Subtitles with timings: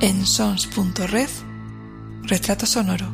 [0.00, 1.28] en sons.red
[2.22, 3.06] Retrato Sonoro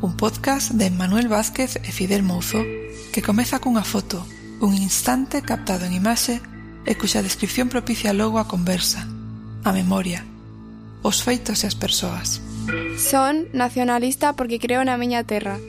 [0.00, 2.64] un podcast de Manuel Vázquez e Fidel Mouzo
[3.12, 4.24] que comeza cunha foto,
[4.60, 6.40] un instante captado en imaxe
[6.88, 9.04] e cuxa descripción propicia logo a conversa,
[9.62, 10.24] a memoria,
[11.04, 12.40] os feitos e as persoas.
[12.96, 15.60] Son nacionalista porque creo na miña terra.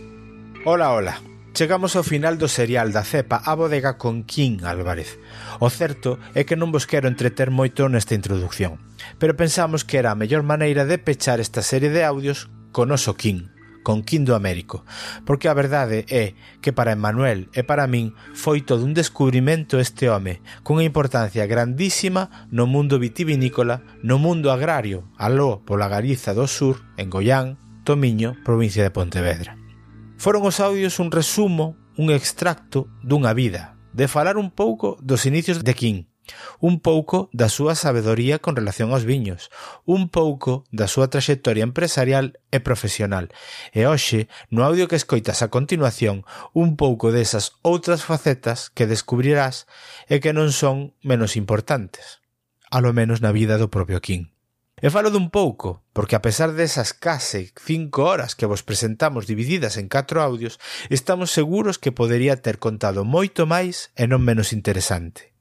[0.63, 1.30] Hola, hola.
[1.53, 5.19] Chegamos ao final do serial da cepa A bodega con Quín Álvarez.
[5.59, 8.79] O certo é que non vos quero entreter moito nesta introducción,
[9.19, 13.19] pero pensamos que era a mellor maneira de pechar esta serie de audios con oso
[13.19, 13.51] Quín,
[13.83, 14.87] con Quín do Américo,
[15.27, 20.07] porque a verdade é que para Emmanuel e para min foi todo un descubrimento este
[20.07, 26.79] home, cunha importancia grandísima no mundo vitivinícola, no mundo agrario, aló pola Galiza do Sur,
[26.95, 29.60] en Goián, Tomiño, provincia de Pontevedra.
[30.21, 35.65] Foron os audios un resumo, un extracto dunha vida, de falar un pouco dos inicios
[35.65, 36.13] de King,
[36.61, 39.49] un pouco da súa sabedoría con relación aos viños,
[39.81, 43.33] un pouco da súa traxectoria empresarial e profesional.
[43.73, 46.21] E hoxe, no audio que escoitas a continuación,
[46.53, 49.65] un pouco desas outras facetas que descubrirás
[50.05, 52.21] e que non son menos importantes,
[52.69, 54.29] a lo menos na vida do propio King.
[54.81, 59.77] E falo dun pouco, porque a pesar desas case 5 horas que vos presentamos divididas
[59.77, 60.57] en 4 audios,
[60.89, 65.37] estamos seguros que podería ter contado moito máis e non menos interesante.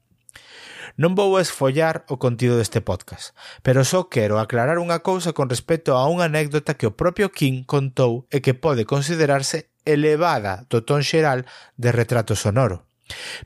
[0.93, 3.33] Non vou esfollar o contido deste podcast,
[3.65, 7.65] pero só quero aclarar unha cousa con respecto a unha anécdota que o propio King
[7.65, 11.49] contou e que pode considerarse elevada do ton xeral
[11.81, 12.90] de retrato sonoro.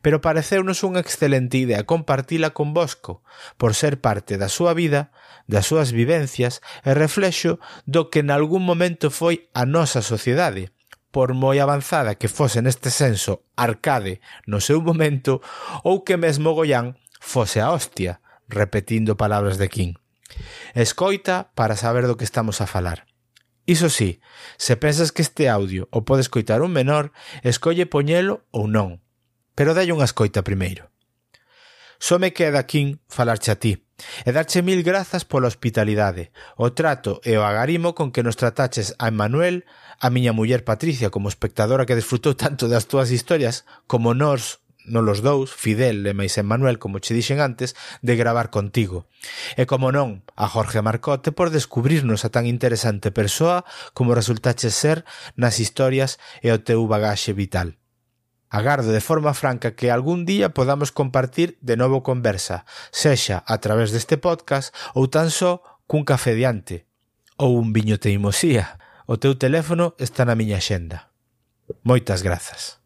[0.01, 3.23] Pero pareceunos unha excelente idea compartila con Bosco,
[3.55, 5.13] por ser parte da súa vida,
[5.45, 10.75] das súas vivencias e reflexo do que nalgún momento foi a nosa sociedade,
[11.15, 14.19] por moi avanzada que fose neste senso arcade
[14.51, 15.39] no seu momento
[15.87, 18.19] ou que mesmo Goián fose a hostia,
[18.51, 19.95] repetindo palabras de King.
[20.75, 23.07] Escoita para saber do que estamos a falar.
[23.63, 24.19] Iso sí,
[24.57, 27.15] se pensas que este audio o pode escoitar un menor,
[27.47, 28.99] escolle poñelo ou non,
[29.55, 30.91] Pero dalle unha escoita primeiro.
[31.97, 33.81] Só me queda aquí falarche a ti
[34.27, 38.91] e darche mil grazas pola hospitalidade, o trato e o agarimo con que nos trataches
[38.99, 39.63] a Emmanuel,
[40.03, 45.01] a miña muller Patricia como espectadora que desfrutou tanto das túas historias como nós non
[45.01, 47.73] los dous, Fidel e máis Emmanuel, como che dixen antes,
[48.05, 49.09] de gravar contigo.
[49.57, 53.65] E como non, a Jorge Marcote por descubrirnos a tan interesante persoa
[53.97, 55.01] como resultaches ser
[55.33, 57.81] nas historias e o teu bagaxe vital.
[58.49, 63.91] Agardo de forma franca que algún día podamos compartir de novo conversa, sexa a través
[63.91, 66.85] deste podcast ou tan só cun café diante
[67.35, 68.79] ou un viño teimosía.
[69.05, 71.13] O teu teléfono está na miña xenda.
[71.85, 72.81] Moitas grazas.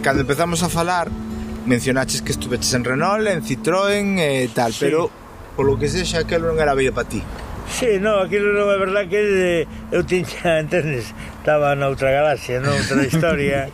[0.00, 1.10] Cando empezamos a falar,
[1.66, 4.88] mencionaches que estuveches en Renault, en Citroën e eh, tal, sí.
[4.88, 5.12] pero
[5.56, 7.22] polo que sexa, aquilo non era bello para ti.
[7.70, 9.52] Sí, no, aquilo non é verdad que de,
[9.94, 13.70] eu tiña, entendes, estaba noutra galaxia, noutra historia,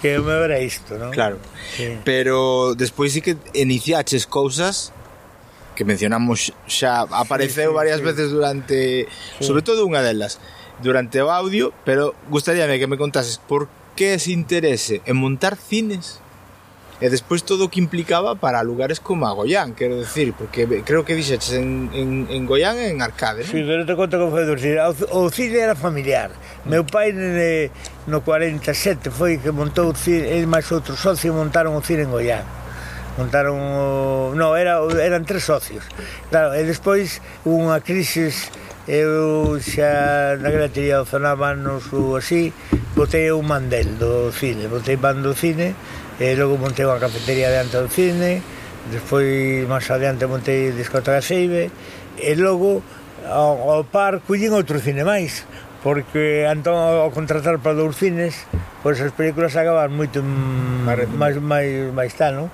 [0.00, 1.12] que eu me vera isto, non?
[1.12, 1.36] Claro,
[1.76, 2.00] sí.
[2.02, 4.96] pero despois sí que iniciaches cousas
[5.76, 8.04] que mencionamos xa, apareceu sí, sí, varias sí.
[8.04, 9.44] veces durante, sí.
[9.44, 10.40] sobre todo unha delas,
[10.80, 16.24] durante o audio, pero gustaríame que me contases por que ese interese en montar cines
[17.00, 21.00] e despois todo o que implicaba para lugares como a Goián, quero decir, porque creo
[21.00, 23.48] que dixeches en, en, en Goián e en Arcade, non?
[23.48, 24.76] Si, sí, pero te conto como foi do cine.
[25.16, 26.28] O Cid era familiar.
[26.68, 27.72] Meu pai nene,
[28.04, 32.12] no 47 foi que montou o cine, e máis outro socio montaron o cine en
[32.12, 32.44] Goián.
[33.16, 34.36] Montaron o...
[34.36, 35.88] No, era, eran tres socios.
[36.28, 38.52] Claro, e despois unha crisis
[38.84, 42.52] eu xa na tería o zonábanos ou así,
[42.92, 45.72] botei un mandel do cine, botei man do cine,
[46.20, 48.44] e logo montei unha cafetería diante do cine,
[48.92, 51.72] despois máis adiante montei discoteca Seibe,
[52.20, 52.84] e logo
[53.24, 55.48] ao, ao par cullín outro cine máis,
[55.80, 58.44] porque entón ao contratar para dous cines,
[58.84, 62.48] pois as películas acaban moito máis máis máis tal, non?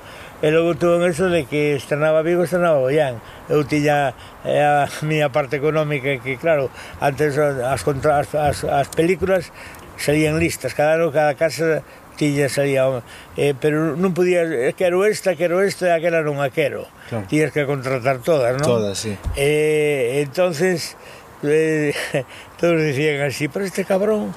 [0.44, 3.25] E logo tuve en eso de que estrenaba Vigo, estrenaba Boián.
[3.49, 4.12] Eu tiña
[4.44, 6.69] eh, a miña parte económica que, claro,
[7.00, 9.49] antes as, contra, as, as, as películas
[9.96, 10.76] salían listas.
[10.76, 11.81] Cada ano, cada casa
[12.17, 13.05] tiña salía
[13.37, 17.29] eh, pero non podía eh, quero esta, quero esta, aquela non a quero claro.
[17.29, 18.65] tiñas que contratar todas, non?
[18.65, 20.97] todas, sí eh, entonces
[21.45, 21.93] eh,
[22.61, 24.33] todos dicían así pero este cabrón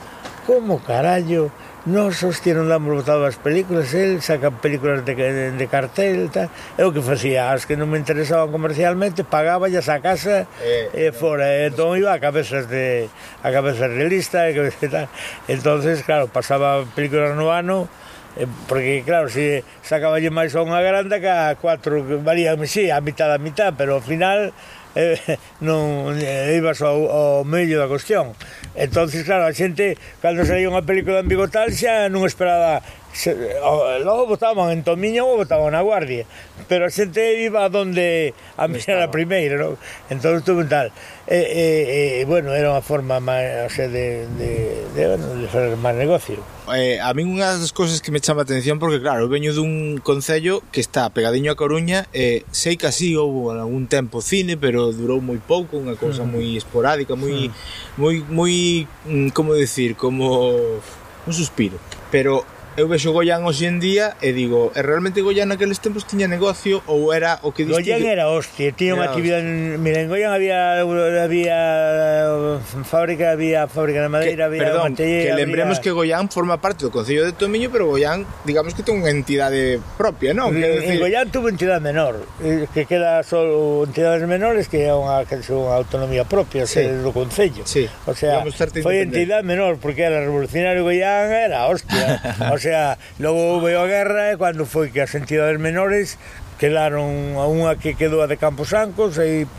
[0.46, 1.50] como carallo
[1.90, 6.30] Nos os que non damos votado as películas, el saca películas de, de, de cartel,
[6.30, 6.46] tal.
[6.78, 11.50] Eu que facía, as que non me interesaban comercialmente, pagaba a casa eh, eh, fora.
[11.50, 13.10] Eh, entón iba a cabezas de
[13.42, 15.10] a cabezas de lista e eh, tal.
[15.50, 17.90] Entonces, claro, pasaba películas no ano,
[18.38, 22.94] eh, porque claro, se sacaba máis a unha grande que a cuatro que valían, sí,
[22.94, 24.54] a mitad a mitad, pero ao final
[24.96, 25.18] eh,
[25.66, 28.34] non eh, ibas ao, ao medio da cuestión.
[28.74, 32.82] Entonces claro, a xente cando saía unha película en Bigotal xa non esperaba
[33.14, 33.34] se,
[33.64, 36.30] o, logo votaban en Tomiño ou votaban na Guardia
[36.70, 39.78] pero a xente iba donde a mí era a primeira no?
[40.10, 40.94] entón estuve tal
[41.30, 44.50] e, e, e, bueno, era unha forma máis, o sea, de, de,
[44.98, 46.38] de, bueno, de fazer máis negocio
[46.70, 49.54] eh, a mí unha das cousas que me chama a atención porque claro, eu veño
[49.58, 54.22] dun concello que está pegadiño a Coruña e eh, sei que así houve algún tempo
[54.22, 56.30] cine pero durou moi pouco, unha cousa mm.
[56.30, 57.54] moi esporádica moi, mm.
[57.98, 58.54] moi, moi
[59.10, 60.54] mm, como decir, como
[61.26, 61.82] un suspiro
[62.14, 62.46] pero
[62.80, 66.80] eu vexo Goián hoxe en día e digo, e realmente Goián naqueles tempos tiña negocio
[66.88, 69.44] ou era o que diste Goián era hostia, tiña unha actividade
[69.76, 71.60] mira, en Goián había había
[72.56, 75.84] eh, fábrica, había fábrica de madeira, que, había perdón, mantelle, que lembremos había...
[75.84, 79.84] que Goián forma parte do Concello de Tomiño, pero Goián, digamos que ten unha entidade
[80.00, 80.56] propia, non?
[80.56, 80.96] Mm, en, decir...
[80.96, 83.44] en Goián tuvo entidade menor, eh, que queda só
[83.84, 86.88] entidades menores que é unha, que é unha autonomía propia sí.
[86.88, 87.68] Eh, do Concello.
[87.68, 87.92] Sí.
[88.08, 88.40] O sea,
[88.80, 92.24] foi entidade menor, porque era revolucionario Goián, era hostia.
[92.56, 96.22] o sea, sea, logo houve a guerra e cando foi que as entidades menores
[96.62, 99.50] quedaron a unha que quedou a de Camposancos e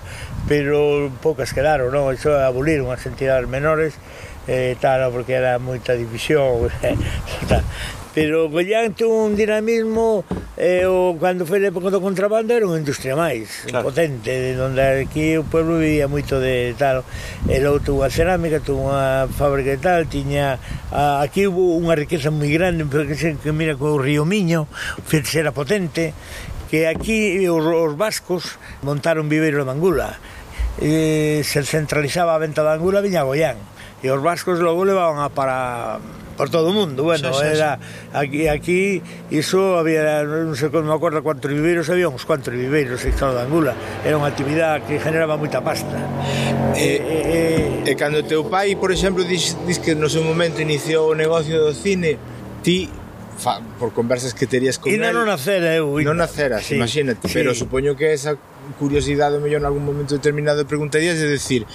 [0.47, 2.15] pero poucas quedaron, non?
[2.15, 3.99] Iso aboliron as entidades menores
[4.47, 6.71] eh, tal, porque era moita división,
[7.51, 7.67] tal
[8.15, 10.25] pero Goián tuvo un dinamismo
[10.57, 13.87] eh, o cando foi a época do contrabando era unha industria máis claro.
[13.87, 17.07] potente de onde aquí o pueblo vivía moito de tal.
[17.47, 20.59] E logo tuvo a cerámica tuvo unha fábrica e tal tiña
[20.91, 24.67] a, aquí hubo unha riqueza moi grande porque se, que mira co río Miño
[25.33, 26.13] era potente
[26.67, 30.19] que aquí os, os vascos montaron viveiro de Angula
[30.83, 33.59] e se centralizaba a venta de Angula viña a Goián.
[34.01, 36.01] E os vascos logo levaban a para
[36.41, 37.79] por todo o mundo, bueno, sí, sí, era
[38.11, 43.05] era aquí aquí iso había non sei como acordo cuántos viveiros había uns cuantos viveiros
[43.05, 43.77] en Estado de Angula.
[44.01, 45.93] Era unha actividade que generaba moita pasta.
[46.81, 50.65] E, e, e, e cando teu pai, por exemplo, dis, dis que no seu momento
[50.65, 52.17] iniciou o negocio do cine,
[52.65, 52.89] ti
[53.37, 55.93] fa, por conversas que terías con Ina non nacera eu.
[56.01, 57.37] Non naceras, sí, imagínate, sí.
[57.37, 58.41] pero supoño que esa
[58.81, 61.69] curiosidade mellor en algún momento determinado preguntarías de decir,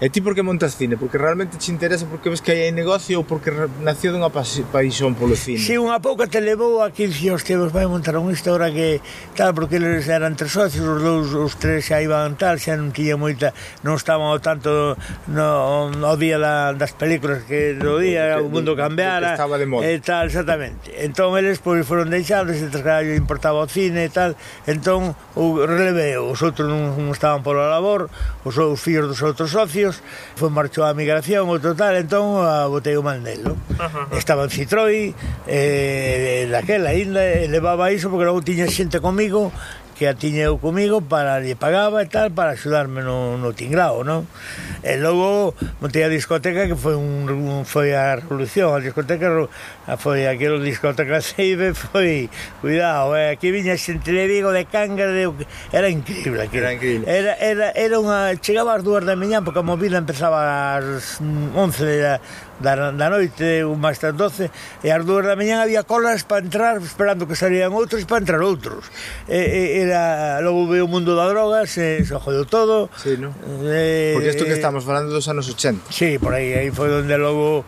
[0.00, 0.96] E ti por que montas cine?
[0.96, 3.52] Porque realmente te interesa porque ves que hai negocio ou porque
[3.84, 5.60] nació dunha paixón polo cine?
[5.60, 9.04] Si, unha pouca te levou a 15 aos teus vai montar unha historia que
[9.36, 12.96] tal, porque eles eran tres socios, os dous, os tres xa iban tal, xa non
[12.96, 13.52] tiña moita,
[13.84, 14.96] non estaban ao tanto
[15.28, 19.84] no, no día da, das películas que do día, o mundo cambiara, estaba de moda.
[19.84, 20.96] e tal, exactamente.
[20.96, 24.32] Entón, eles pois, foron deixados, e tras carallo importaba o cine e tal,
[24.64, 28.08] entón, o releveu, os outros non, non estaban pola labor,
[28.48, 30.02] os seus fillos dos outros socios, años,
[30.36, 33.58] foi marchou a migración o total, entón a botei o mandelo.
[33.74, 34.16] Uh -huh.
[34.16, 35.14] Estaba en Citroën,
[35.46, 37.20] eh, daquela ainda
[37.50, 39.50] levaba iso porque logo tiña xente comigo
[40.00, 44.00] que a tiña eu comigo para lle pagaba e tal para axudarme no, no tinglao,
[44.00, 44.24] non?
[44.80, 49.28] E logo montei a discoteca que foi un, un foi a revolución, a discoteca
[49.84, 52.32] a foi aquilo discoteca Seibe foi
[52.64, 55.28] cuidado, eh, aquí viña xente de Vigo de Cangas de,
[55.68, 56.64] era increíble aquilo.
[56.64, 57.04] Era increíble.
[57.04, 61.60] Era era era unha chegaba ás 2 da mañá porque a movida empezaba ás 11
[62.00, 62.24] da
[62.60, 64.52] da, da noite, unhas das doce,
[64.84, 68.40] e ás dúas da mañá había colas para entrar, esperando que salían outros, para entrar
[68.44, 68.86] outros.
[69.26, 72.92] E, e, era, logo veo o mundo da droga, se, se jodeu todo.
[73.00, 73.32] Sí, no?
[73.66, 75.88] eh, Porque isto que estamos falando dos anos 80.
[75.90, 77.64] Sí, por aí, aí foi onde logo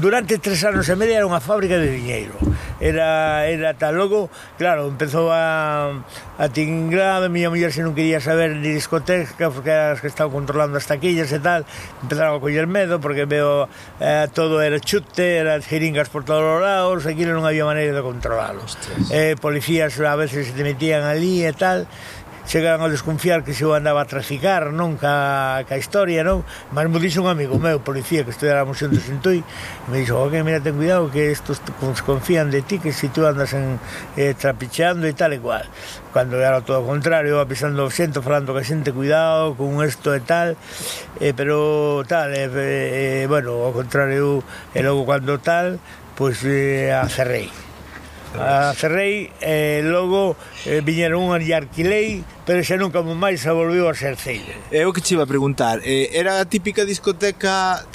[0.00, 2.38] durante tres anos e media era unha fábrica de viñeiro
[2.80, 3.98] era, era tal.
[3.98, 5.98] Logo claro, empezou a,
[6.38, 10.30] a tingrar a miña muller se non quería saber ni discoteca porque as que estaban
[10.30, 11.66] controlando as taquillas e tal
[12.00, 13.66] empezaron a coller medo porque veo
[13.98, 18.02] eh, todo era chute era jeringas por todos os lados aquilo non había maneira de
[18.02, 18.62] controlarlo
[19.10, 21.90] eh, policías a veces se te metían ali e tal
[22.48, 26.48] chegaran a desconfiar que se eu andaba a traficar, non, ca, ca historia, non?
[26.72, 29.44] Mas me dixo un amigo meu, policía, que estudiáramos xuntos en Tui,
[29.92, 31.60] me dixo, ok, mira, ten cuidado, que estos
[32.08, 33.76] confían de ti, que se tú andas en,
[34.16, 35.68] eh, trapicheando e tal e cual.
[36.16, 40.16] Cando era todo o contrario, eu apisando o xento, falando que xente, cuidado, con esto
[40.16, 40.56] e tal,
[41.20, 44.40] eh, pero tal, eh, eh, eh, bueno, ao contrario,
[44.72, 45.76] e logo cando tal,
[46.16, 47.67] pois pues, eh, acerrei
[48.36, 53.56] a cerrei e eh, logo eh, viñeron unha de Arquilei pero xa nunca máis a
[53.56, 54.52] volveu a ser Ceira
[54.84, 57.88] o que che iba a preguntar eh, era a típica discoteca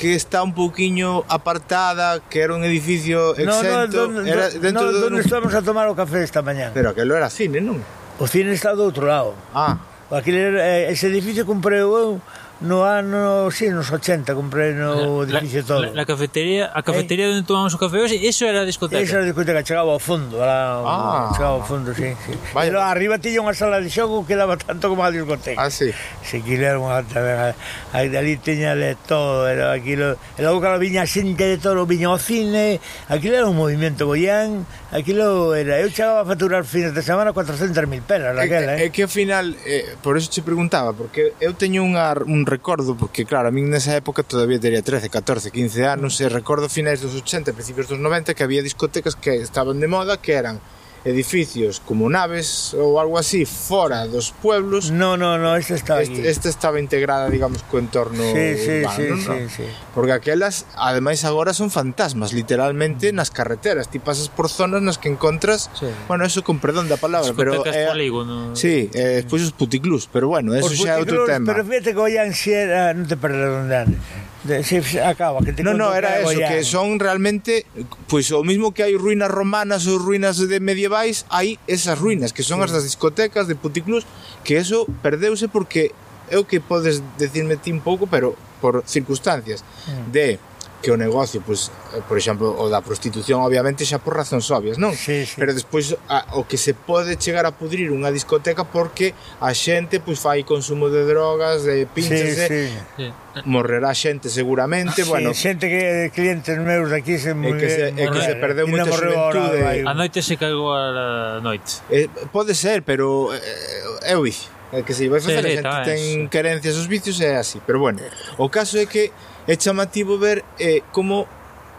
[0.00, 4.08] que está un pouquiño apartada, que era un edificio exento.
[4.08, 5.20] No, no, donde, era dentro no, de donde un...
[5.20, 6.70] estamos a tomar o café esta mañá.
[6.72, 7.84] Pero aquilo era cine, non?
[8.16, 9.36] O cine está do outro lado.
[9.52, 9.76] Ah.
[10.08, 12.16] Aquilo eh, ese edificio comprei eu
[12.60, 15.80] no ano, si, sí, nos 80 comprei no edificio todo.
[15.80, 17.32] La, la cafetería, a cafetería eh?
[17.32, 19.00] onde tomamos o café hoxe, eso era a discoteca.
[19.00, 21.32] Esa era a discoteca, chegaba ao fondo, era, ah.
[21.32, 22.32] chegaba ao fondo, si, sí, si.
[22.32, 22.38] Sí.
[22.52, 22.72] Vaya.
[22.72, 25.56] E arriba tiña unha sala de xogo que daba tanto como a discoteca.
[25.56, 25.88] Ah, si.
[25.88, 25.96] Sí.
[26.20, 27.56] Se que era unha alta,
[27.96, 32.12] aí dali tiña de todo, era aquilo, e logo cala viña xente de todo, viña
[32.12, 32.76] ao cine,
[33.08, 38.04] aquilo era un movimento boián, aquilo era, eu chegaba a facturar fines de semana 400.000
[38.04, 38.84] pelas naquela, eh.
[38.84, 42.96] É que ao final, eh, por eso che preguntaba, porque eu teño unha, un recordo,
[42.98, 47.00] porque claro, a min nesa época todavía teria 13, 14, 15 anos, e recordo finais
[47.00, 50.58] dos 80, principios dos 90, que había discotecas que estaban de moda, que eran
[51.04, 54.90] edificios como naves ou algo así fora dos pueblos.
[54.90, 56.28] No, no, no, esta está este.
[56.28, 59.34] Esta estaba integrada, digamos, co entorno sí, sí, urbano, sí, ¿no?
[59.34, 59.66] sí, sí.
[59.94, 63.16] Porque aquelas, ademais agora son fantasmas, literalmente mm.
[63.16, 65.88] nas carreteras, ti pasas por zonas nas que encontras, sí.
[66.08, 68.52] bueno, eso con perdón da palabra, pero é eh, polígono.
[68.52, 71.48] Sí, eh, despois os puticlús, pero bueno, eso os xa é outro tema.
[71.48, 72.92] Pero fíjate que hoy si era...
[72.92, 73.96] non te perdonarán
[74.44, 77.66] De, se acaba, que te no, no, era eso, que son realmente,
[78.08, 82.32] pois pues, o mismo que hai ruínas romanas ou ruínas de medievais, hai esas ruínas,
[82.32, 82.64] que son sí.
[82.64, 84.08] as das discotecas de puticlus,
[84.40, 85.92] que eso perdeuse porque
[86.32, 88.32] é o que podes decirme ti un pouco, pero
[88.64, 89.92] por circunstancias, sí.
[90.08, 90.40] de
[90.80, 91.70] que o negocio, pois,
[92.08, 94.96] por exemplo, o da prostitución, obviamente xa por razóns obvias, non?
[94.96, 95.36] Sí, sí.
[95.36, 99.12] Pero despois a, o que se pode chegar a pudrir unha discoteca porque
[99.44, 103.06] a xente pois fai consumo de drogas, de pinches, sí, sí.
[103.44, 105.36] morrerá xente seguramente, sí, bueno.
[105.36, 108.88] xente que eh, clientes meus daqui se é que se, é que se perdeu moita
[108.88, 109.84] xuventude.
[109.84, 111.84] A noite se caigou a noite.
[111.92, 114.48] Eh, pode ser, pero eh, eu vicio.
[114.72, 117.82] É que se vai facer, sí, a xente ten querencias os vicios é así, pero
[117.82, 117.98] bueno,
[118.38, 119.10] o caso é que
[119.46, 121.26] é chamativo ver eh, como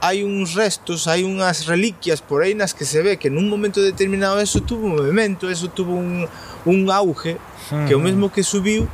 [0.01, 3.85] hai uns restos, hai unhas reliquias por aí nas que se ve que nun momento
[3.85, 6.25] determinado eso tuvo un movimento, eso tuvo un,
[6.65, 7.37] un auge,
[7.85, 8.89] que o mesmo que subiu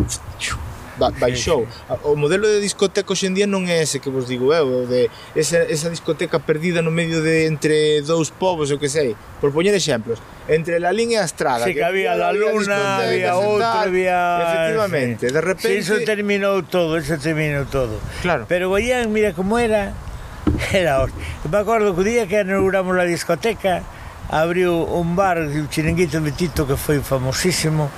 [0.97, 1.67] ba, baixou.
[2.03, 5.09] O modelo de discoteca hoxe en día non é ese que vos digo eu, de
[5.37, 9.15] esa, esa discoteca perdida no medio de entre dous povos, o que sei.
[9.39, 11.65] Por poñer exemplos, entre la línea e a estrada.
[11.65, 14.19] Sí, que, que había la luna, había, había outra, había...
[14.41, 15.33] Efectivamente, sí.
[15.33, 15.81] de repente...
[15.83, 18.01] Sí, eso terminou todo, eso terminou todo.
[18.21, 18.45] Claro.
[18.49, 19.93] Pero Goián, mira como era,
[20.73, 21.21] era hostia.
[21.49, 23.85] Me acordo que o día que inauguramos a discoteca,
[24.29, 27.91] abriu un bar, un chiringuito de Tito que foi famosísimo,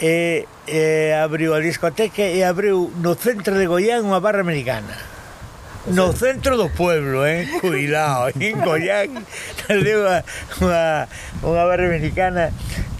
[0.00, 4.94] e e abriu a discoteca e abriu no centro de Goián unha barra americana.
[5.86, 7.46] No centro do pueblo, eh?
[7.62, 9.22] Cuidado, eh, en Goián
[9.70, 10.02] abriu
[10.58, 11.06] unha,
[11.46, 12.50] unha barra americana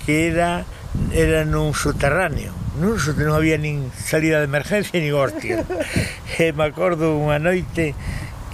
[0.06, 0.62] que era,
[1.10, 2.54] era nun subterráneo.
[2.78, 5.66] Non, non había nin salida de emergencia ni hostio.
[6.38, 7.96] E me acordo unha noite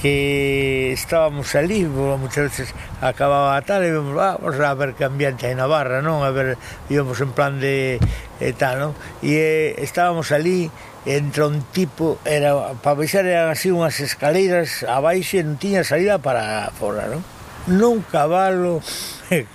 [0.03, 5.07] que estábamos ali, muchas veces acababa a tal e íbamos, ah, vamos a ver que
[5.07, 6.27] ambiente hai na barra, non?
[6.27, 6.59] A ver,
[6.91, 8.03] íbamos en plan de
[8.43, 8.93] e tal, non?
[9.23, 10.75] E eh, estábamos ali,
[11.07, 16.19] entra un tipo, era, para baixar eran así unhas escaleiras abaixo e non tiña salida
[16.19, 17.23] para fora, non?
[17.71, 18.83] Nun cabalo,
[19.31, 19.47] e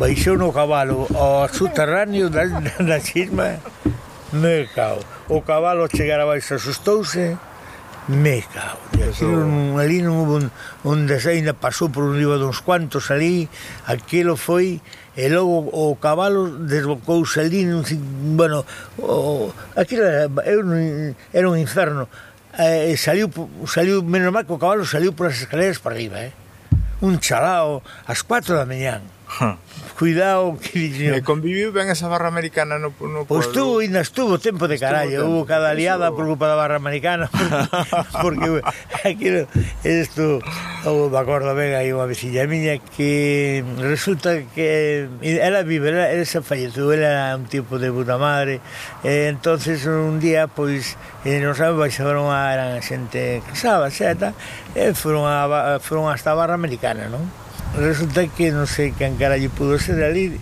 [0.00, 3.60] baixou no cabalo ao subterráneo da, da, da xisma,
[4.32, 4.96] me cao.
[5.28, 7.36] O cabalo chegara abaixo, asustouse,
[8.06, 10.52] Me cago, aquilo, non, ali non hubo un,
[10.84, 13.48] onde ainda pasou por un riba duns cuantos ali,
[13.88, 14.84] aquilo foi
[15.16, 17.80] e logo o cabalo desbocouse ali, non,
[18.36, 18.68] bueno,
[19.00, 20.28] o, aquilo era,
[21.32, 22.12] era un inferno.
[22.60, 23.32] Eh, saliu,
[23.64, 26.36] saliu, menos mal que o cabalo saliu por as escaleras para arriba, eh?
[27.00, 29.13] un chalao ás 4 da mañán
[29.98, 31.14] Cuidado que dixen.
[31.14, 34.66] E eh, conviviu ben esa barra americana no, no Pois pues tú ainda estuvo tempo
[34.66, 36.18] de carallo, hubo cada liada estuvo...
[36.18, 37.30] por culpa da barra americana,
[38.22, 39.46] porque, porque aquilo,
[39.86, 40.42] isto,
[40.84, 46.26] oh, me acordo ben, aí unha vecilla miña que resulta que era vive, era, era
[46.26, 48.58] se falletou, era un tipo de puta madre,
[49.06, 54.34] e entonces un día, pois, e non sabe, baixaron a, eran xente casada, xeta,
[54.74, 57.43] e foron, a, foron hasta a barra americana, non?
[57.78, 60.38] resulta que non sei que encara lle pudo ser ali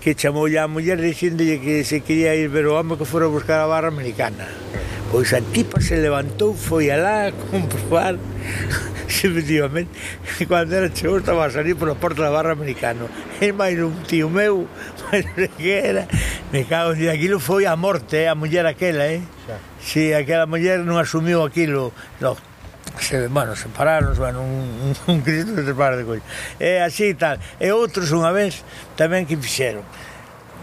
[0.00, 3.60] que chamou a muller dixéndolle que se quería ir ver o home que fora buscar
[3.60, 4.48] a barra americana.
[5.12, 8.16] Pois a tipa se levantou, foi alá a comprobar
[9.08, 9.90] efectivamente
[10.40, 13.08] e cando era chegou estaba a salir pola porta da barra americano
[13.40, 14.68] e máis un tío meu
[15.08, 15.24] máis
[15.56, 16.06] que era
[16.52, 19.24] me cago en aquilo foi a morte eh, a muller aquela eh?
[19.80, 22.36] Si aquela muller non asumiu aquilo no,
[23.00, 26.22] se, bueno, separaron, bueno, un, un Cristo que separa de coño.
[26.58, 27.38] E así e tal.
[27.58, 28.62] E outros unha vez
[28.96, 29.84] tamén que fixeron.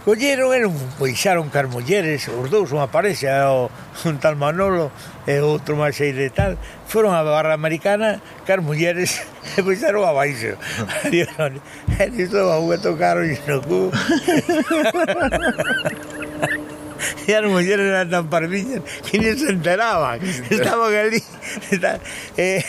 [0.06, 0.70] Colleron, eran,
[1.02, 3.74] poixaron carmolleres, os dous, unha parexa, o,
[4.06, 4.94] un tal Manolo
[5.26, 9.26] e outro máis aí de tal, foron á barra americana, carmolleres,
[9.58, 10.62] e poixaron abaixo.
[11.10, 11.26] e
[12.22, 13.90] isto a unha tocaron no cu
[17.28, 20.20] e as mulleres eran tan parviñas que nem se enteraban.
[20.50, 21.22] Estaban ali.
[21.72, 22.00] Está,
[22.38, 22.64] eh,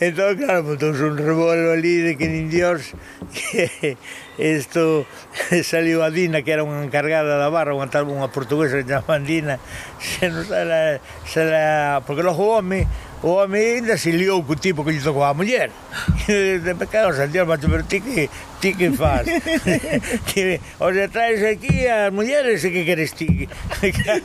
[0.00, 2.92] e, entón, claro, botouse un rebolo ali de que nin dios
[3.32, 3.96] que
[4.38, 5.06] isto
[5.62, 9.26] saliu a Dina, que era unha encargada da barra, unha, tal, unha portuguesa que chamaban
[9.26, 9.60] Dina,
[9.98, 10.80] se, nos, se, la,
[11.26, 11.64] se la,
[12.06, 12.86] porque logo o home
[13.24, 15.72] o home ainda se liou co tipo que lle tocou a muller.
[16.28, 18.28] de pecado Santiago, macho, pero ti que
[18.60, 19.26] ti que faz?
[20.30, 23.48] que, os traes aquí as mulleres e que queres ti?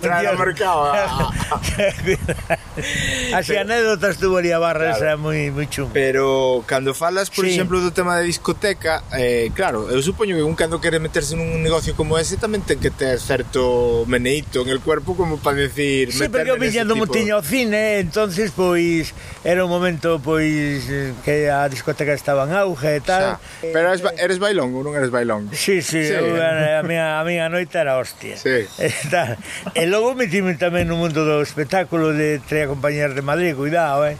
[0.02, 0.92] Trae ao mercado.
[0.94, 2.58] Ah, ah, ah.
[3.34, 5.92] Así pero, anécdotas tuvo ali a barra claro, esa moi, moi chunga.
[5.94, 7.52] Pero cando falas, por sí.
[7.52, 11.60] exemplo, do tema da discoteca, eh, claro, eu supoño que un cando quere meterse nun
[11.62, 16.12] negocio como ese tamén ten que ter certo meneito en el cuerpo como para decir...
[16.12, 20.88] Sí, porque eu viña do Montiño ao cine, eh, entonces pois era un momento pois
[20.90, 23.40] eh, que a discoteca estaba en auge e tal.
[23.40, 25.50] O sea, pero era eres bailongo, non eres bailongo?
[25.58, 26.14] Sí, sí, sí.
[26.14, 28.38] Eu, a, a, miña, a miña noite era hostia.
[28.38, 28.70] Sí.
[28.78, 29.36] E, tal.
[29.74, 34.16] e logo metime tamén no mundo do espectáculo de tres Compañías de Madrid, cuidado, eh?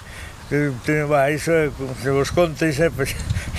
[1.08, 1.70] vai, iso é,
[2.01, 3.15] se vos conto, iso é, pues,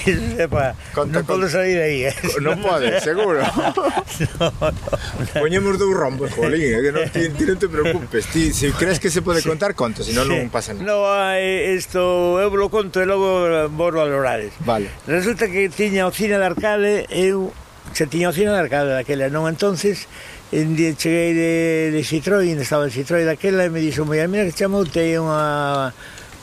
[0.06, 2.14] iso é pa, conta, non podo salir aí, eh?
[2.42, 3.38] Non pode, seguro.
[3.46, 8.50] no, no, Poñemos dous rombos, Jolín, eh, que non, ti, ti non te preocupes, ti,
[8.50, 10.34] se crees que se pode contar, conto, senón sí.
[10.34, 10.82] non pasa nada.
[10.82, 11.06] No,
[11.38, 14.50] eh, isto, eu lo conto e logo vos valorades.
[14.66, 14.90] Vale.
[15.06, 17.54] Resulta que tiña o cine de arcade, eu
[17.94, 20.10] se tiña o cine de arcade daquela, non entonces,
[20.50, 21.52] en día cheguei de,
[21.94, 25.94] de Citroën, estaba en Citroën daquela e me dixo, mira que chamoute unha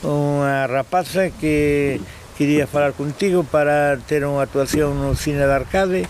[0.06, 1.98] unha rapaza que
[2.38, 6.02] quería falar contigo para ter unha actuación no cine de arcade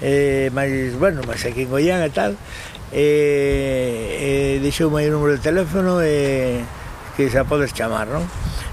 [0.00, 2.40] eh, máis, bueno, máis aquí en Goián e tal
[2.88, 6.64] eh, eh, deixoume aí o número de teléfono e eh,
[7.14, 8.24] que xa podes chamar, non?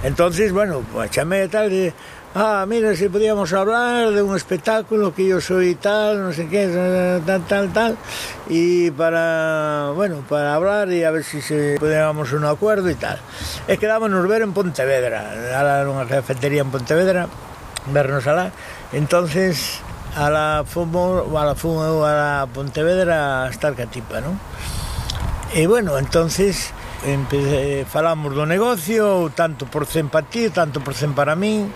[0.08, 1.92] entonces bueno, chamei e tal e
[2.34, 7.22] Ah, mira, se podíamos hablar de un espectáculo que yo soy tal, no sé qué,
[7.26, 7.98] tal, tal, tal.
[8.48, 13.20] Y para, bueno, para hablar y a ver si se podíamos un acuerdo y tal.
[13.68, 15.28] E quedámonos ver en Pontevedra,
[15.60, 17.28] a unha cafetería en Pontevedra,
[17.92, 18.56] vernos alá.
[18.96, 19.84] Entonces,
[20.16, 24.40] a la fumo, a la fumo, a la Pontevedra a estar Catipa, ¿no?
[25.52, 26.72] E bueno, entonces
[27.04, 31.68] empecé, eh, falamos do negocio, tanto por cen para ti, tanto por cen para min,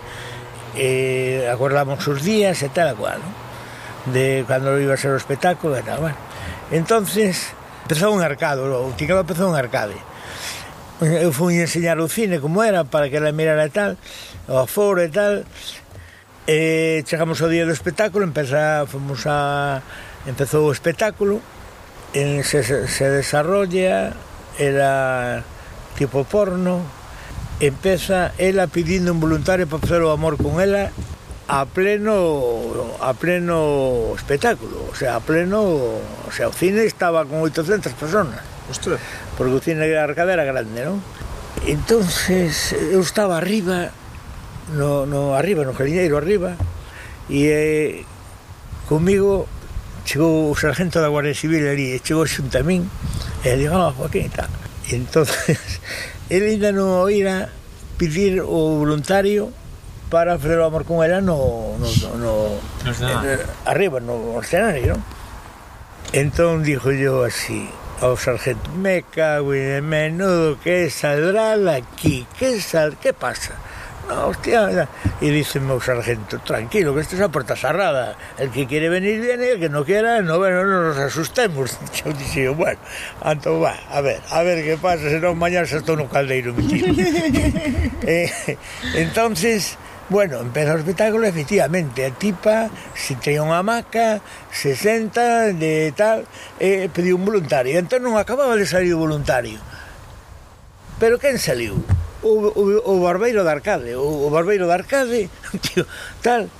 [0.76, 3.46] eh, acordamos os días e tal cual, ¿no?
[4.06, 6.18] de cando iba a ser o espectáculo e tal, bueno.
[6.70, 9.98] Entonces, empezou un arcado, o Ticado empezou un arcade.
[11.02, 13.98] Eu fui enseñar o cine como era para que ela mirara e tal,
[14.48, 15.42] o aforo e tal.
[16.46, 19.82] E chegamos ao día do espectáculo, empeza, fomos a,
[20.24, 21.42] empezou o espectáculo,
[22.14, 24.14] en, se, se desarrolla,
[24.54, 25.42] era
[25.98, 26.86] tipo porno,
[27.60, 30.92] empeza ela pedindo un voluntario para facer o amor con ela
[31.48, 37.40] a pleno a pleno espectáculo, o sea, a pleno, o sea, o cine estaba con
[37.40, 38.40] 800 personas.
[38.68, 38.98] Ostras.
[39.38, 40.98] Porque o cine era arcada era grande, non?
[41.64, 43.94] Entonces eu estaba arriba
[44.74, 46.58] no, no arriba no jardinero arriba
[47.30, 47.92] e eh,
[48.90, 49.46] comigo
[50.04, 52.86] chegou o sargento da Guardia Civil ali, chegou xunta a min
[53.46, 54.50] e digo, "Ah, oh, Joaquín, tal."
[54.90, 55.58] Entonces
[56.30, 57.48] ele ainda non oíra
[57.96, 59.52] pedir o voluntario
[60.10, 62.32] para fazer o amor con ela no, no, no, no
[63.26, 65.02] eh, arriba, no escenario, non?
[66.14, 67.66] Entón dixo yo así
[68.00, 73.58] ao sargento, me cago en menudo que saldrá aquí, que sal, que pasa?
[74.08, 74.88] Ah, hostia,
[75.20, 79.20] y dice o sargento, tranquilo, que esto es a puerta cerrada, el que quiere venir
[79.20, 81.76] viene, el que no quiera, no, bueno, no nos asustemos.
[82.06, 82.78] Eu dixo, bueno,
[83.20, 86.62] anto va, a ver, a ver que pasa, senón mañana se estou no caldeiro, mi
[86.70, 86.86] tío.
[88.06, 88.30] eh,
[88.94, 89.74] entonces,
[90.08, 94.22] Bueno, empeza o espectáculo efectivamente, a tipa se traía unha hamaca,
[94.54, 96.30] se senta de tal,
[96.62, 97.74] e eh, pediu un voluntario.
[97.74, 99.58] Entón non acababa de salir o voluntario.
[101.02, 101.82] Pero quen saliu?
[102.26, 102.62] o, o,
[102.92, 105.30] o barbeiro de Arcade, o, o barbeiro de Arcade,
[105.62, 105.86] tío,
[106.22, 106.50] tal,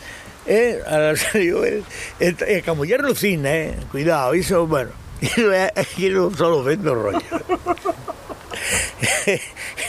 [0.47, 1.83] eh, a, digo, eh,
[2.23, 7.23] e, e a muller lucina, eh, cuidado, iso, bueno, iso é, aquilo solo vendo rollo.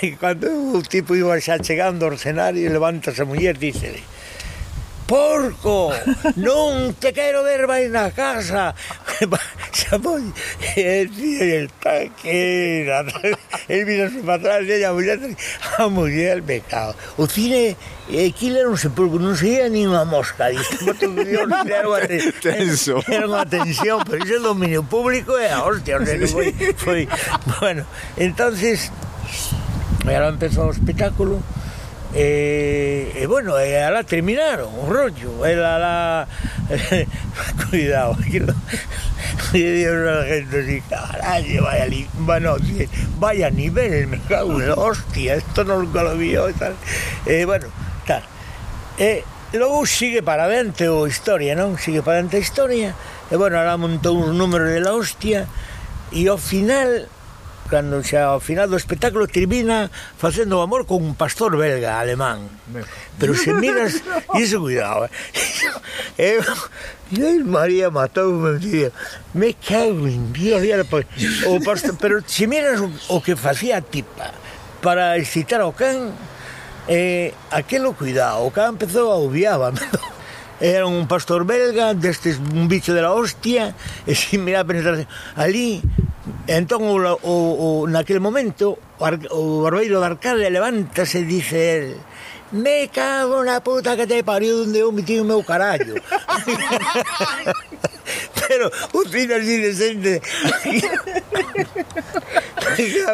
[0.01, 4.01] e cando o tipo iba xa chegando ao escenario, levántase a muller, dícele,
[5.07, 5.95] porco,
[6.35, 8.75] non te quero ver máis na casa.
[9.77, 10.21] Xa moi,
[10.75, 13.07] el tío está aquí, ah,
[13.67, 15.19] el mirase para atrás, e a muller,
[15.79, 16.93] a muller me cao.
[17.15, 17.79] O cine,
[18.11, 20.75] eh, aquilo era un sepulcro, non se ia nin unha mosca, dixo,
[22.43, 22.99] tenso.
[23.07, 27.01] Era unha tensión, pero iso é dominio público e a hostia, o sea, foi, foi,
[27.63, 27.87] bueno,
[28.19, 28.91] entonces,
[30.03, 31.39] era empezou o espectáculo,
[32.17, 36.27] E, e bueno, eh, e alá terminaron o rollo, ela alá...
[37.69, 38.57] Cuidado, aquilo...
[39.53, 42.09] E dios a gente así, carallo, vaya, li...
[42.25, 42.89] bueno, sí,
[43.21, 46.73] vaya nivel me cago en hostia, esto nunca lo vi e tal.
[47.25, 47.69] E bueno,
[48.09, 48.25] tal.
[48.97, 51.77] E logo sigue para dente o historia, non?
[51.77, 52.97] Sigue para dente a historia.
[53.29, 55.45] E bueno, alá montou uns números de la hostia,
[56.11, 57.05] e ao final
[57.67, 62.49] cando xa ao final do espectáculo termina facendo o amor con un pastor belga alemán.
[63.19, 64.23] Pero se miras, eh.
[64.39, 65.05] e iso cuidado.
[66.17, 66.39] Eh?
[66.39, 66.43] Eu,
[67.11, 68.91] Dios María matou me día.
[69.33, 71.05] Me cago en Dios, pois,
[71.45, 74.33] o pastor, pero se miras o, o que facía a tipa
[74.81, 76.15] para excitar ao can,
[76.87, 79.79] eh, aquelo cuidado, o can empezou a obviábame.
[80.59, 85.07] era un pastor belga, destes un bicho de la hostia, e sin mirar a pensar
[85.35, 85.81] ali,
[86.47, 87.35] entón o, o,
[87.83, 91.85] o, naquel momento o, ar, o barbeiro de arcade levántase e dice el
[92.51, 95.99] me cago na puta que te pariu onde eu metí o meu carallo
[98.47, 100.21] pero o cine así decente.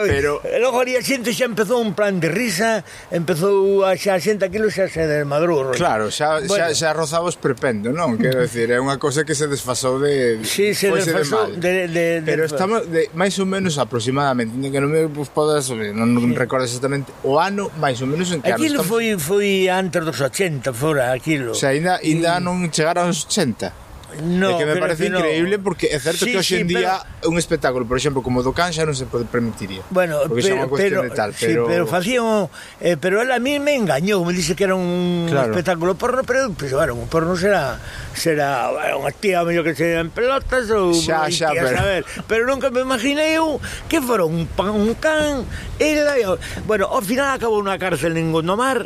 [0.08, 0.41] pero...
[0.43, 4.21] E logo ali a xente xa empezou un plan de risa, empezou a xa a
[4.21, 5.75] xente aquilo xa se desmadrou.
[5.75, 6.71] Claro, xa, bueno.
[6.71, 8.15] xa, xa rozaba os prependo, non?
[8.15, 10.41] Quero decir, é unha cosa que se desfasou de...
[10.47, 11.60] Sí, se desfasou de, mal.
[11.60, 12.32] de, de, de...
[12.32, 16.34] Pero estamos de, máis ou menos aproximadamente, que non me pues, podas, eh, non sí.
[16.34, 18.89] recordo exactamente, o ano máis ou menos en que Aquilo estamos...
[18.89, 21.51] foi, foi antes dos 80, fora, aquilo.
[21.51, 22.43] O sea, ainda, ainda mm.
[22.43, 23.82] non chegaron aos 80.
[24.21, 25.63] No, é que me parece que increíble no.
[25.63, 27.34] porque é certo sí, que hoxe en sí, día pero...
[27.34, 29.82] un espectáculo, por exemplo, como do Can xa non se pode permitiría.
[29.89, 32.45] Bueno, porque pero, xa é unha cuestión pero, de tal, pero sí, pero facían oh,
[32.78, 35.49] eh, pero ela a mí me engañou, me dixe que era un claro.
[35.49, 37.82] espectáculo porno, pero pues, bueno, un porno será
[38.13, 41.78] será unha tía mellor que se en pelotas ou xa, xa, tía, pero...
[41.78, 45.47] saber, pero nunca me imaginei eu uh, que fora un pan, un can,
[45.82, 46.38] ela, eh,
[46.69, 48.86] bueno, ao final acabou na cárcel en Gondomar,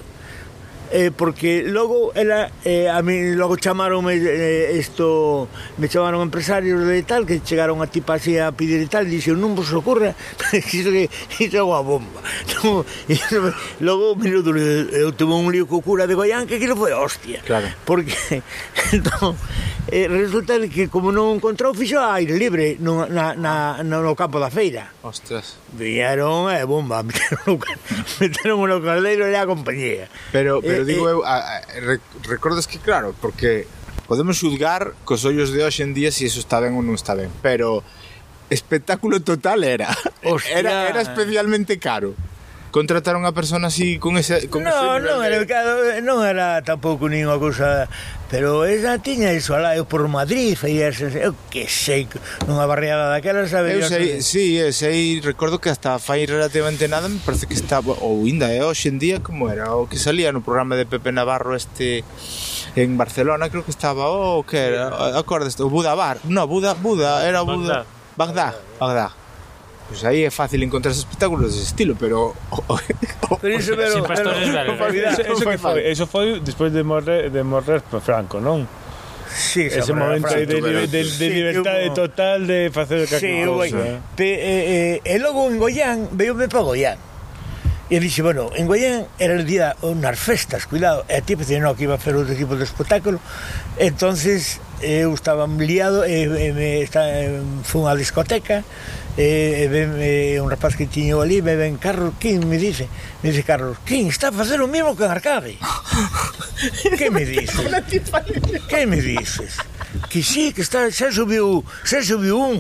[0.91, 5.47] eh, porque logo ela eh, a mí logo chamaron eh, esto
[5.77, 9.35] me chamaron empresarios de tal que chegaron a tipa así a pedir e tal dixo
[9.35, 10.15] non vos ocurra
[10.53, 12.19] iso que iso é unha bomba
[12.63, 13.51] no, iso,
[13.83, 17.41] logo minuto eu tuve un lío co cura de Goián que aquilo foi hostia.
[17.45, 17.67] Claro.
[17.85, 18.15] porque
[18.91, 19.37] entón,
[19.87, 24.39] eh, resulta que como non encontrou fixo a aire libre no, na, na, no campo
[24.39, 24.91] da feira.
[25.03, 25.55] Ostras.
[25.73, 27.59] Vieron eh, bomba meteron,
[28.19, 30.11] meteron o caldeiro e a compañía.
[30.35, 31.61] Pero, pero eh, pero digo eh, eu, a, a,
[32.29, 33.65] recordas que claro, porque
[34.05, 36.93] podemos xulgar cos ollos de hoxe en día se si iso está ben ou non
[36.93, 37.81] está ben, pero
[38.49, 39.91] espectáculo total era.
[40.23, 40.59] Hostia.
[40.59, 42.15] Era era especialmente caro
[42.71, 46.61] contratar a unha persona así con ese con no, ese non era claro, non era
[46.61, 47.87] tampouco nin cousa
[48.27, 52.11] pero esa tiña iso alá eu por Madrid feía oh, ese, eu que sei
[52.43, 53.79] nunha barriada daquela sabe?
[53.79, 54.25] Eu sei, que...
[54.25, 58.51] sí, eu sei recordo que hasta fai relativamente nada me parece que estaba ou inda
[58.51, 62.03] é hoxe en día como era o que salía no programa de Pepe Navarro este
[62.75, 66.75] en Barcelona creo que estaba o oh, que era acordes o Buda Bar no Buda
[66.75, 67.85] Buda era o Buda
[68.17, 68.53] Bagdad.
[68.55, 69.26] Bagdad, Bagdad.
[69.87, 72.35] Pois pues aí é fácil encontrar espectáculos dese estilo, pero...
[73.39, 77.31] pero iso, pero, Sin pastores pero, eso, eso, que foi, eso foi despois de morrer,
[77.31, 78.67] de morrer Franco, non?
[79.31, 82.03] Sí, ese momento Franco, de, de, de, de sí, libertade hubo...
[82.03, 83.79] total de facer calquera sí, cousa.
[83.79, 83.99] Eh.
[84.11, 86.99] Pe, eh, eh, e logo en Goián, veio-me para Goián.
[87.87, 91.07] E dixe, bueno, en Goián era el día unhas festas, cuidado.
[91.07, 93.23] E a ti, pensei, no, que iba a hacer outro tipo de espectáculo.
[93.79, 97.01] Entonces, eu estaba liado e, e me está,
[97.63, 98.63] fun a discoteca
[99.17, 102.85] e, e, ben, e un rapaz que tiño ali me ven Carlos King me dice
[103.23, 105.57] me dice Carlos King está a facer o mesmo que en Arcade
[106.97, 107.57] que me dices?
[108.67, 109.57] Que me dices?
[110.09, 112.57] Que sí, que está, xa subiu xa subiu un.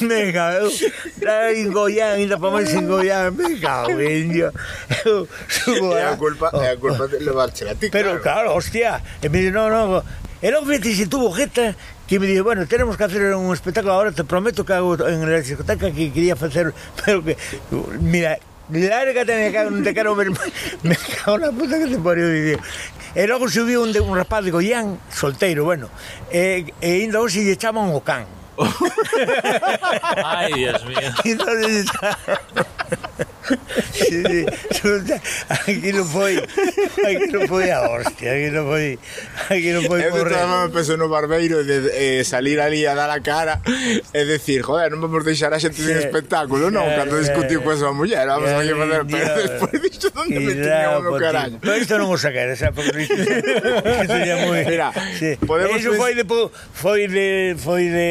[0.00, 0.68] Me cago
[1.22, 4.32] Aí en Goián, ainda para máis en Goián Me cago, en
[5.04, 5.92] Eu subo.
[5.94, 9.02] É a culpa, oh, é a culpa de levarche a ti Pero claro, hostia idea.
[9.22, 10.02] E me dice, no, no.
[10.40, 11.74] el hombre se tuvo jeta
[12.06, 15.30] que me dice, bueno, tenemos que hacer un espectáculo ahora, te prometo que hago en
[15.30, 16.72] la discoteca que quería hacer,
[17.04, 17.36] pero que,
[18.00, 18.38] mira,
[18.70, 20.32] lárgate, me cago, non te quero ver.
[20.82, 22.64] Me cago na puta que te pariu, dixo.
[23.16, 25.88] E logo subiu un, de, un rapaz de Goián, solteiro, bueno,
[26.30, 28.28] e, e ainda hoxe lle chaman o can.
[30.24, 31.08] Ai, Dios mío.
[31.24, 31.56] Entón,
[35.48, 36.36] aquilo foi
[37.04, 38.98] aquilo foi a hostia aquilo foi
[39.50, 43.20] aquilo foi eu estaba penso no barbeiro de, de eh, salir ali a dar a
[43.20, 43.60] cara.
[44.14, 47.92] E decir joder, non vamos deixar a xente sin espectáculo non, cando discutiu coa súa
[47.92, 48.74] muller vamos a fazer
[49.08, 53.06] pero despois dixo onde me tiña o carallo pero isto non o saquera xa porque
[53.06, 53.16] isto
[54.08, 55.38] Sería moi mira sí.
[55.46, 56.24] podemos iso foi de
[56.74, 58.08] foi de foi de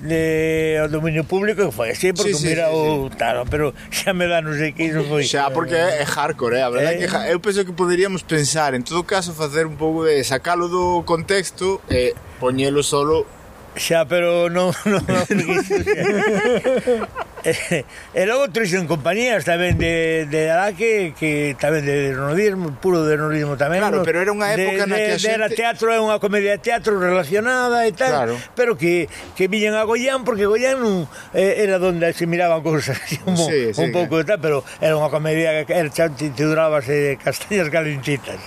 [0.00, 3.44] de O dominio público que foi así porque sí, sí, mira sí, oh, o tal
[3.48, 5.24] pero xa me dan os sei que iso foi.
[5.24, 6.62] Xa, porque é, hardcore, eh?
[6.62, 7.04] a verdade eh.
[7.04, 7.08] é...
[7.08, 10.68] que é, eu penso que poderíamos pensar, en todo caso, facer un pouco de sacalo
[10.68, 13.39] do contexto e eh, poñelo solo
[13.76, 14.74] Xa, pero non...
[14.90, 15.22] non, non
[17.44, 23.06] e, eh, e logo trouxen compañías tamén de, de Araque, que, tamén de nordismo, puro
[23.06, 23.80] de nordismo tamén.
[23.80, 24.04] Claro, no?
[24.04, 25.38] pero era unha época de, na que de, a xente...
[25.38, 28.36] Era teatro, é unha comedia de teatro relacionada e tal, claro.
[28.58, 32.98] pero que, que viñan a Goián, porque Goián non, eh, era donde se miraban cousas
[33.24, 37.16] como, sí, sí, un pouco e tal, pero era unha comedia que era, xa titulábase
[37.22, 38.42] castañas calentitas.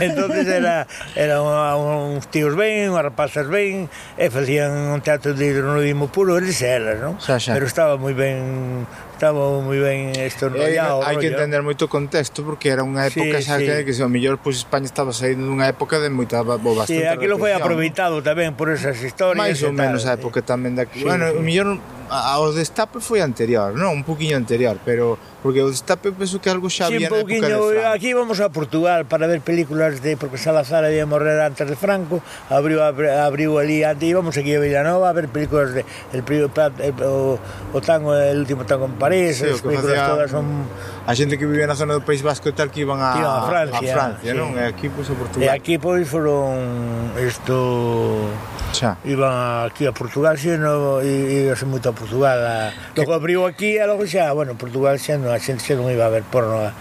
[0.00, 3.86] entonces era, era unha, uns tíos ben, unhas rapazas ben,
[4.18, 7.18] e eh, facía facían un teatro de hidronudismo puro eles elas, non?
[7.18, 7.54] Xa, xa.
[7.54, 11.02] Pero estaba moi ben estaba moi ben estornollado.
[11.02, 13.66] Eh, hai que entender moito o contexto porque era unha época sí, xa sí.
[13.66, 16.58] que, que se o mellor pois pues, España estaba saindo dunha época de moita bo
[16.74, 17.02] bastante.
[17.02, 19.38] Sí, aquilo foi aproveitado tamén por esas historias.
[19.38, 20.86] Mais ou menos a época tamén da.
[20.86, 21.38] Sí, bueno, sí.
[21.38, 21.68] o mellor
[22.12, 23.96] ao destape foi anterior, non?
[23.96, 27.32] Un poquinho anterior, pero porque o destape penso que algo xa sí, había na época
[27.32, 27.88] de Franco.
[27.88, 32.20] Aquí vamos a Portugal para ver películas de porque Salazar había morrer antes de Franco,
[32.52, 36.94] abriu abriu ali antes, íbamos aquí a Villanova a ver películas de el, el, el
[37.02, 37.40] o,
[37.72, 40.68] o tango, el último tango en París, sí, as películas facía, todas son
[41.08, 43.34] a xente que vivía na zona do País Vasco e tal que iban a, iban
[43.40, 44.38] a Francia, a Francia sí.
[44.38, 44.52] non?
[44.54, 45.42] E aquí pois pues, a Portugal.
[45.42, 48.28] E aquí pois foron isto
[48.72, 48.96] Xa.
[49.04, 52.56] Iban aquí a Portugal xe no, e íbase moito a Portugal a.
[52.96, 56.08] Logo abriu aquí e logo xa Bueno, Portugal xa non, a xente xa non iba
[56.08, 56.72] a ver porno a,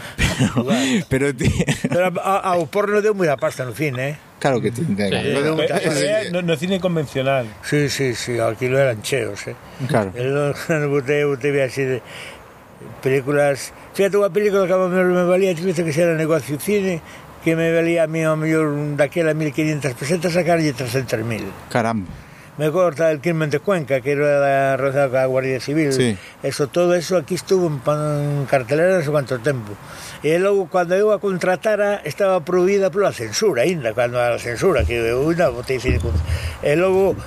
[0.56, 0.80] Portugal
[1.12, 1.52] Pero, pero ti...
[1.92, 5.22] Pero a, ao porno deu moi a pasta no fin, eh Claro que ti, venga.
[5.22, 6.06] Sí, no, eh, sí.
[6.06, 7.46] Eh, no, no cine convencional.
[7.62, 9.56] Sí, sí, sí, aquí lo eran cheos, eh.
[9.86, 10.10] Claro.
[10.18, 12.02] Eu botei, botei así de,
[13.02, 13.74] películas...
[13.94, 17.04] Fíjate unha película que me, me valía, que xa era negocio cine,
[17.44, 21.70] que me valía a mí ao mellor daquela 1500 pesetas sacarlle 300.000.
[21.70, 22.10] Caramba.
[22.58, 25.94] Me corta el crimen de Cuenca, que era relacionado coa Guardia Civil.
[25.94, 26.18] Sí.
[26.44, 29.74] Eso, todo eso aquí estuvo en, pan, en cartelera no cuánto tempo.
[30.22, 34.94] E logo, cando eu a contratara, estaba prohibida pola censura, ainda, cando a censura, que
[34.94, 36.14] eu ainda botei cinco...
[36.62, 37.18] E logo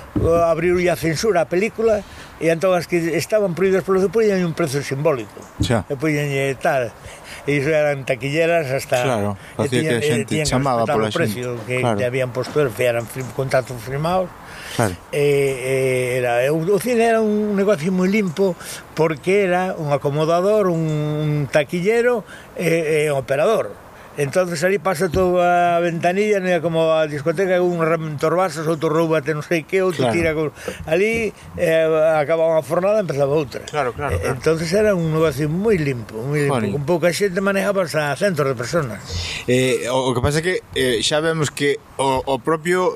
[0.47, 1.99] abriu a censura a película,
[2.39, 5.43] e entón as que estaban prohibidas pola censura poñan un prezo simbólico.
[5.59, 5.83] Xa.
[5.91, 6.31] E poñan
[6.63, 6.95] tal.
[7.43, 9.03] E iso eran taquilleras hasta...
[9.03, 11.19] Claro, facía que a xente chamaba pola xente.
[11.19, 11.99] Precio que claro.
[11.99, 13.03] habían posto, eran
[13.35, 14.31] contratos firmados,
[14.75, 14.95] Claro.
[15.11, 18.55] E, era, o cine era un negocio moi limpo
[18.93, 22.27] porque era un acomodador, un taquillero
[22.59, 23.85] e, e un operador
[24.17, 29.35] entonces ali pasa toda a ventanilla non é como a discoteca un entorbases, outro roubate
[29.35, 30.15] non sei que outro claro.
[30.15, 30.47] tira con...
[30.87, 34.31] ali eh, acaba unha fornada e empezaba outra claro, claro, claro.
[34.31, 36.55] entonces era un negocio moi limpo, moi limpo.
[36.55, 36.71] Vale.
[36.71, 39.03] con pouca xente manejabas a centos de personas
[39.51, 42.95] eh, o, o que pasa é que eh, xa vemos que o, o propio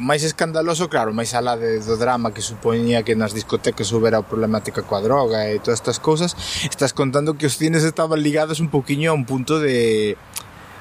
[0.00, 5.00] máis escandaloso, claro, máis alá de, drama que supoñía que nas discotecas houbera problemática coa
[5.00, 9.14] droga e todas estas cousas, estás contando que os cines estaban ligados un poquinho a
[9.14, 10.16] un punto de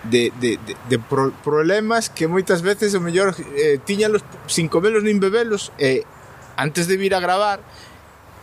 [0.05, 5.01] de, de, de, de pro, problemas que moitas veces o mellor eh, tiñalos sin comelos
[5.01, 6.05] nin bebelos e
[6.61, 7.65] antes de vir a gravar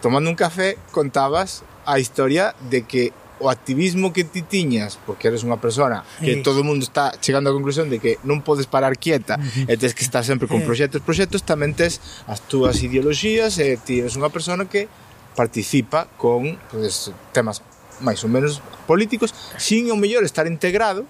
[0.03, 5.43] tomando un café contabas a historia de que o activismo que ti tiñas, porque eres
[5.43, 8.95] unha persona que todo o mundo está chegando á conclusión de que non podes parar
[8.95, 10.67] quieta e tens que estar sempre con eh.
[10.67, 11.99] proxectos, proxectos, tamén tes
[12.31, 14.87] as túas ideoloxías e ti eres unha persona que
[15.35, 17.67] participa con pues, temas
[17.99, 21.03] máis ou menos políticos sin o mellor estar integrado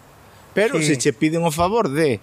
[0.56, 0.92] pero sí.
[0.92, 2.20] se che piden o favor de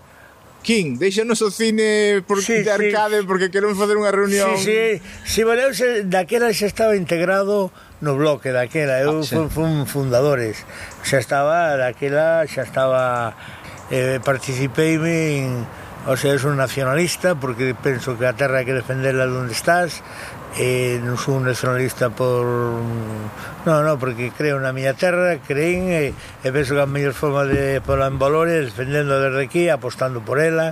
[0.62, 3.26] King, deixanos o cine por sí, de arcade sí.
[3.26, 4.60] porque queremos facer unha reunión.
[4.60, 5.72] Sí, sí, si sí, valeu,
[6.12, 9.36] daquela xa estaba integrado no bloque daquela, eu ah, sí.
[9.36, 10.64] fun, fun fundadores.
[11.04, 13.36] Xa estaba daquela, xa estaba
[13.92, 15.52] eh, participeime en
[16.08, 20.00] O sea, son un nacionalista porque penso que a terra hai que defenderla onde estás
[20.56, 22.48] eh, non sou un nacionalista por...
[23.68, 27.44] no, no, porque creo na miña terra creín e, e penso que a mellor forma
[27.44, 30.72] de pola en valores defendendo desde aquí, apostando por ela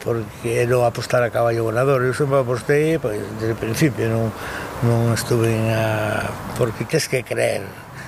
[0.00, 4.32] porque non apostar a caballo ganador eu sempre apostei pois, desde o principio non,
[4.84, 6.28] non estuven a...
[6.60, 7.64] porque tes que creer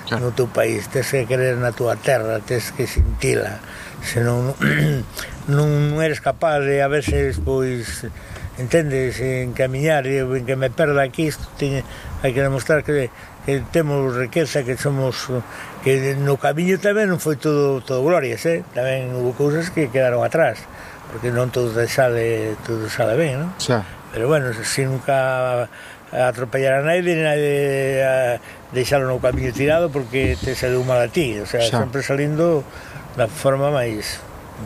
[0.07, 0.29] claro.
[0.29, 3.59] no teu país, tes que creer na tua terra, tes que sentila,
[4.05, 4.55] senón
[5.49, 8.05] non, non eres capaz de a veces pois
[8.57, 11.85] entendes, encamiñar e eh, en que me perda aquí isto tiñe,
[12.21, 13.13] hai que demostrar que,
[13.45, 15.29] que temos riqueza, que somos
[15.85, 18.65] que no camiño tamén non foi todo todo glorias, eh?
[18.73, 20.61] tamén hubo cousas que quedaron atrás
[21.11, 23.51] porque non todo sale todo sale ben, non?
[23.61, 23.85] Xa.
[24.11, 25.69] Pero bueno, se si nunca
[26.11, 28.39] atropellar a naide, naide a eh,
[28.71, 31.83] deixalo no camiño tirado porque te saiu mal a ti, o sea, Xa.
[31.83, 32.63] sempre salindo
[33.19, 34.23] da forma máis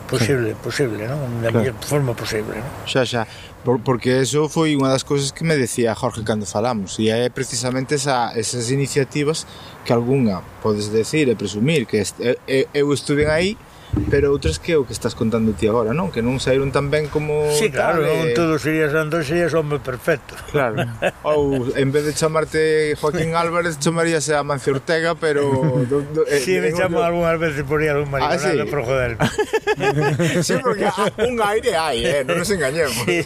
[0.08, 0.56] posible, sí.
[0.62, 1.18] posible, non?
[1.42, 1.74] Da claro.
[1.74, 2.70] mellor forma posible, non?
[2.86, 3.22] Xa, xa.
[3.62, 7.30] Por, porque eso foi unha das cousas que me decía Jorge cando falamos, e é
[7.30, 9.46] precisamente esa, esas iniciativas
[9.86, 12.38] que algunha podes decir e presumir que est, eu,
[12.74, 13.58] eu estuve aí,
[14.08, 16.08] pero outras que é o que estás contando ti agora, non?
[16.08, 17.52] Que non saíron tan ben como...
[17.52, 18.32] Sí, claro, tal, non e...
[18.32, 18.36] Eh.
[18.36, 20.32] todo serías Andrés, serías home perfecto.
[20.48, 20.80] Claro,
[21.28, 25.44] ou en vez de chamarte Joaquín Álvarez, chamaríase a Mancio Ortega, pero...
[25.84, 27.04] Do, do, eh, sí, me chamo yo...
[27.04, 28.56] algunhas veces por ir algún marido, ah, sí?
[28.68, 29.20] por joder.
[30.40, 30.88] sí, porque
[31.28, 32.20] un aire hai, eh?
[32.24, 32.96] non nos engañemos.
[33.04, 33.20] Sí,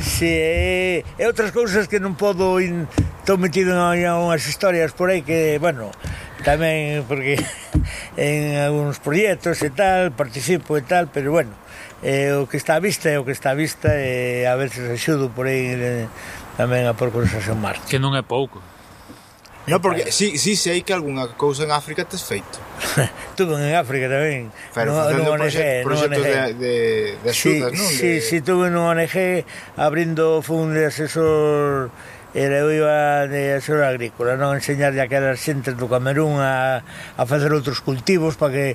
[0.00, 2.60] sí, eh, e outras cousas que non podo...
[2.60, 2.84] In...
[3.26, 5.90] Estou metido en unhas historias por aí que, bueno,
[6.46, 7.42] tamén porque
[8.14, 11.50] en algúns proxectos e tal, participo e tal, pero bueno,
[12.06, 14.54] eh, o que está a vista é o que está a vista e eh, a
[14.54, 16.06] veces axudo por aí eh,
[16.54, 17.82] tamén a por cousas en marcha.
[17.90, 18.62] Que non é pouco.
[19.66, 22.62] No, porque si, si sei que algunha cousa en África tes feito.
[23.34, 24.54] tuve en África tamén.
[24.70, 26.74] Pero no, facendo no ONG, proxectos no de, de,
[27.18, 27.90] de axudas, sí, non?
[27.90, 28.22] Sí, de...
[28.22, 29.42] sí, tuve nun ONG
[29.74, 31.90] abrindo fun de asesor
[32.36, 36.84] era eu iba de asesor agrícola, non enseñarlle aquelas xentes do Camerún a,
[37.16, 38.66] a facer outros cultivos para que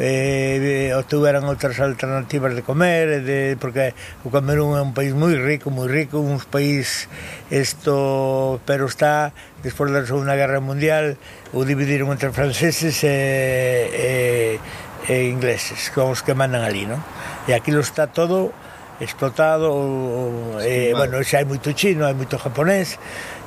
[0.00, 3.92] eh, eh, obtuveran outras alternativas de comer, de, porque
[4.24, 7.12] o Camerún é un país moi rico, moi rico, un país
[7.52, 11.20] isto, pero está despois da Segunda Guerra Mundial
[11.52, 13.12] o dividiron entre franceses e,
[13.92, 14.12] e,
[15.12, 17.04] e ingleses, con os que mandan ali, non?
[17.44, 18.56] E aquí lo está todo
[19.00, 19.70] explotado
[20.60, 21.08] sí, eh, vale.
[21.10, 22.98] bueno, xa hai moito chino, hai moito japonés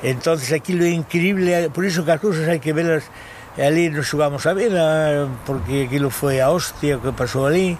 [0.01, 3.05] entonces aquilo é increíble por iso que as cousas hai que velas
[3.57, 7.79] e ali nos xugamos a vida porque aquilo foi a hostia que pasou ali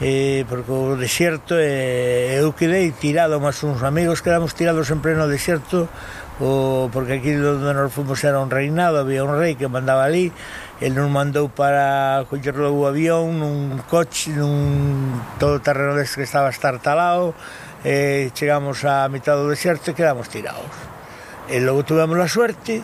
[0.00, 5.28] eh, porque o deserto eh, eu quedei tirado mas uns amigos quedamos tirados en pleno
[5.28, 5.92] deserto
[6.40, 10.32] o, porque aquí onde nos fomos era un reinado había un rei que mandaba ali
[10.84, 16.52] El non mandou para collerlo o avión nun coche, nun todo terreno deste que estaba
[16.52, 17.32] estartalado,
[17.84, 20.72] Eh, chegamos á mitad do deserto e quedamos tirados.
[21.52, 22.80] Eh, e logo tuvemos a suerte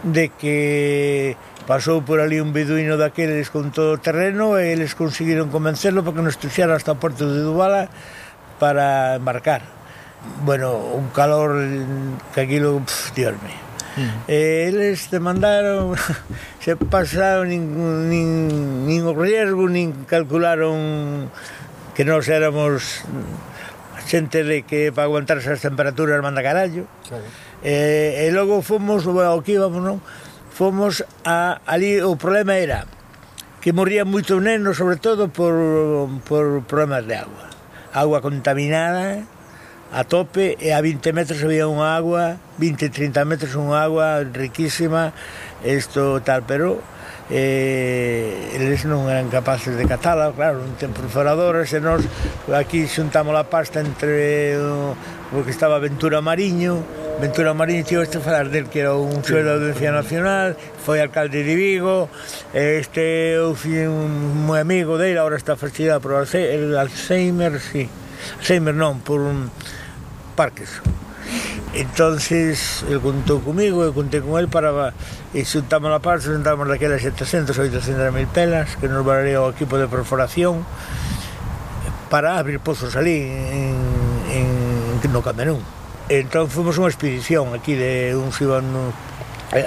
[0.00, 1.36] de que
[1.68, 6.16] pasou por ali un beduino daqueles con todo o terreno e eles conseguiron convencerlo para
[6.16, 7.92] que nos tuxeran hasta o porto de Dubala
[8.56, 9.60] para embarcar.
[10.40, 11.60] Bueno, un calor
[12.32, 13.69] que aquilo, pff, diosme.
[13.98, 15.96] Eh, E eles te mandaron,
[16.62, 17.64] se pasaron nin,
[18.08, 18.28] nin,
[18.86, 21.26] nin o riesgo, nin calcularon
[21.94, 23.02] que nós éramos
[24.06, 26.86] xente de que para aguantar esas temperaturas manda carallo.
[27.06, 27.26] Claro.
[27.62, 29.98] E, e logo fomos, bueno, que íbamos, non?
[30.54, 32.86] Fomos a, ali, o problema era
[33.60, 35.52] que morrían moitos nenos, sobre todo por,
[36.24, 37.52] por problemas de agua.
[37.92, 39.26] Agua contaminada,
[39.92, 45.10] a tope e a 20 metros había unha agua, 20, 30 metros unha agua riquísima,
[45.66, 46.78] isto tal, pero
[47.30, 52.06] eh, eles non eran capaces de catala, claro, non ten perforadores, e nós
[52.50, 54.94] aquí xuntamos a pasta entre o,
[55.34, 56.82] o que estaba Ventura Mariño,
[57.18, 61.42] Ventura Mariño tío, este falar del que era un xoe de Audiencia Nacional, foi alcalde
[61.42, 62.06] de Vigo,
[62.54, 67.90] este eu fui un moi amigo dele, agora está fastidiado por Alzheimer, Alzheimer, sí.
[68.38, 69.50] Alzheimer non, por un
[70.40, 70.88] Parkinson.
[71.74, 74.96] Entonces, el contou comigo, eu contei con el para
[75.36, 79.76] e xuntamos a parte, xuntamos daquelas 700, 800 mil pelas que nos valería o equipo
[79.76, 80.64] de perforación
[82.08, 83.76] para abrir pozos ali en,
[84.32, 85.60] en, no Camerún.
[86.08, 88.96] Entón fomos unha expedición aquí de uns iban no,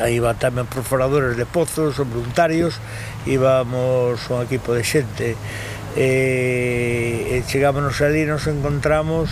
[0.10, 2.82] iban tamén perforadores de pozos, son voluntarios,
[3.30, 5.40] íbamos un equipo de xente.
[5.94, 9.30] E, e chegámonos ali, nos encontramos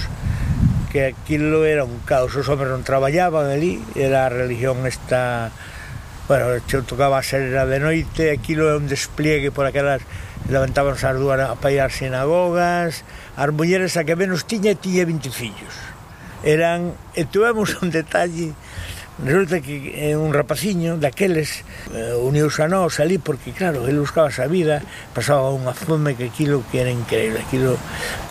[0.92, 5.50] que aquilo era un caos, os homens non traballaban ali, era a religión esta...
[6.28, 10.04] Bueno, eu tocaba a serra de noite, aquilo é un despliegue por aquelas
[10.50, 15.32] levantábanse as dúas para ir ás sinagogas, as mulleres a que menos tiña, tiña 20
[15.32, 15.76] fillos.
[16.44, 18.52] Eran, e tuvemos un detalle
[19.24, 21.62] Resulta que eh, un rapaciño daqueles
[21.94, 24.82] eh, uniuse a nós ali porque, claro, ele buscaba a vida,
[25.14, 27.78] pasaba unha fome que aquilo que era increíble, aquilo...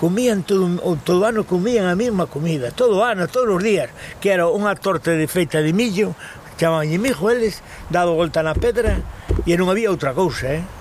[0.02, 0.66] Comían todo,
[1.06, 3.86] todo ano, comían a mesma comida, todo ano, todos os días,
[4.18, 6.18] que era unha torta de feita de millo,
[6.58, 8.98] chamaban mijo eles, dado volta na pedra,
[9.46, 10.79] e non había outra cousa, eh?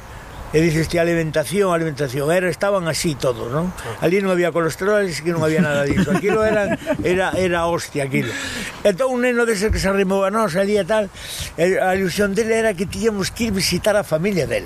[0.52, 3.70] E dices que alimentación, alimentación, era estaban así todos, non?
[3.86, 4.06] Ah.
[4.06, 6.10] Ali non había colesterol, que non había nada disso.
[6.10, 6.74] Aquilo era
[7.06, 8.34] era era hostia aquilo.
[8.82, 11.10] Entón un neno deses que se arrimou a nós ali e tal,
[11.58, 14.66] a ilusión dele era que tíamos que ir visitar a familia del.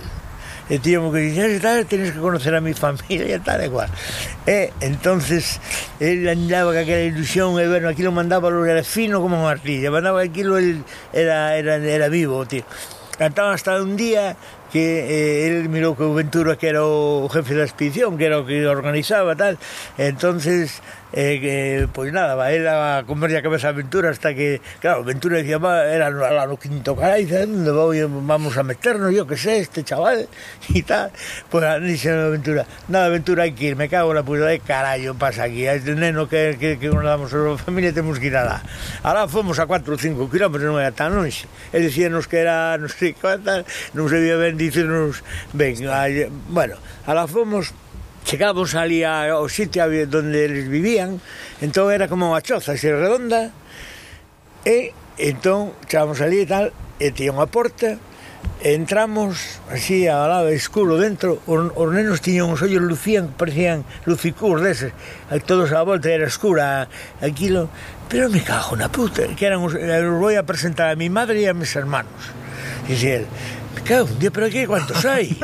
[0.70, 3.92] e tíamos que dixe, tal, tienes que conocer a mi familia e tal e cual.
[4.48, 5.60] E entonces
[6.00, 10.24] él andaba con aquela ilusión e bueno, aquilo mandaba, era fino como un martillo, mandaba
[10.24, 12.64] aquilo, él era, era, era vivo, tío.
[13.20, 14.36] Entón hasta un día
[14.72, 18.42] que eh, él mirou que o Ventura que era o jefe da expedición, que era
[18.42, 19.62] o que organizaba tal,
[20.02, 20.82] entonces
[21.14, 25.04] eh, que, pois nada, va ela a comer a cabeza a Ventura hasta que, claro,
[25.06, 27.72] Ventura dicía, va, era lá no quinto caray, onde ¿eh?
[27.72, 27.94] vou,
[28.26, 30.26] vamos a meternos, yo que sé, este chaval,
[30.74, 31.14] e tal,
[31.54, 34.58] pois pues, dixe a Ventura, nada, Ventura, hai que ir, me cago na puta de
[34.58, 38.34] carallo, pasa aquí, a este neno que, que, que nos damos a familia, temos que
[38.34, 38.66] ir alá.
[39.06, 42.74] Alá fomos a 4 ou 5 kilómetros, non era tan longe, e dicíanos que era,
[42.82, 45.22] non sei, cuántas, non sabía ben dicirnos,
[45.54, 47.70] ben, aí, bueno, alá fomos,
[48.24, 51.20] chegamos ali ao sitio onde eles vivían,
[51.62, 53.52] entón era como unha choza así redonda,
[54.64, 56.66] e entón chegamos ali e tal,
[57.00, 58.00] e tiña unha porta,
[58.64, 63.84] e entramos así ao lado escuro dentro, os, os nenos tiñan os ollos lucían, parecían
[64.08, 64.96] lucicús deses,
[65.44, 66.88] todos a volta era escura
[67.20, 67.68] aquilo,
[68.08, 71.12] pero me cago na puta, que eran os, eh, os vou a presentar a mi
[71.12, 72.32] madre e a mis hermanos,
[72.88, 73.26] dixe el,
[73.84, 75.38] cago, un día, pero aquí cuántos hai?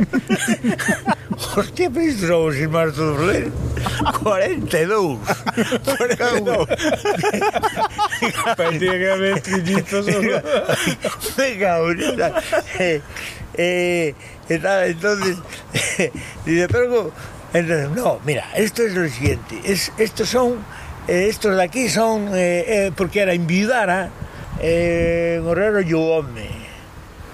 [1.55, 3.51] Hostia, pero somos irmáns todos ler.
[4.23, 5.19] 42.
[5.85, 6.67] 42.
[8.57, 10.05] Parecía que había trillizos.
[11.37, 11.91] Me cago,
[12.79, 13.01] eh,
[13.55, 14.15] eh,
[14.49, 15.37] e tal, entonces,
[16.45, 17.11] dice, pero,
[17.53, 20.57] entonces, no, mira, esto es lo siguiente, es, estos son,
[21.07, 24.09] eh, estos de aquí son, eh, eh, porque era enviudara,
[24.59, 26.58] eh, Gorrero e o home,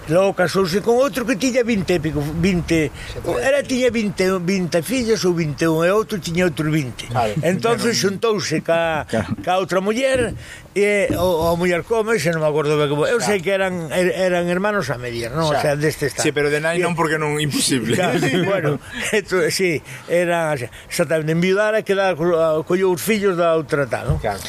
[0.05, 5.33] Logo casouse con outro que tiña 20 pico, 20, era tiña 20, 20 fillas ou
[5.33, 7.09] 21 e outro tiña outros 20.
[7.09, 10.37] Claro, Entonces xuntouse ca, ca outra muller
[10.77, 13.09] e o, a muller come, se non me acordo ben como.
[13.09, 15.49] Eu sei que eran er, eran hermanos a medir, non?
[15.49, 16.21] O sea, deste estado.
[16.21, 17.97] Sí, pero de nai non porque non imposible.
[17.97, 18.69] Claro, bueno,
[19.09, 24.17] esto, sí, era xa, exactamente enviudara que quedar collou os fillos da outra tal, non?
[24.21, 24.43] Claro.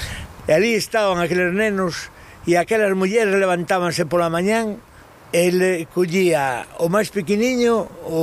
[0.45, 2.13] E ali estaban aqueles nenos
[2.47, 4.79] e aquelas mulleres levantábanse pola mañán
[5.33, 8.21] el collía o máis pequeniño o,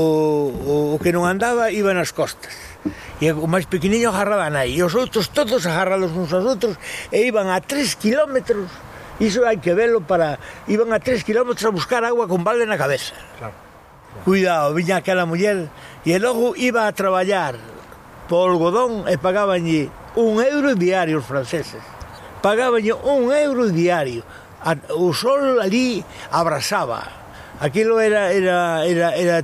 [0.52, 2.56] o, o que non andaba iba nas costas.
[3.20, 6.80] E o máis pequeniño agarraba aí e os outros todos agarrados uns aos outros
[7.12, 8.72] e iban a 3 kilómetros
[9.20, 12.80] iso hai que velo para iban a 3 kilómetros a buscar agua con balde na
[12.80, 13.14] cabeza.
[13.40, 14.24] Claro, claro.
[14.24, 15.68] cuidado, viña aquela muller
[16.08, 17.60] e logo iba a traballar
[18.32, 21.84] po algodón e pagabanlle un euro diario os franceses.
[22.44, 24.24] Pagabanlle un euro diario
[24.64, 27.24] a, o sol ali abrasaba.
[27.60, 29.44] Aquilo era, era, era, era...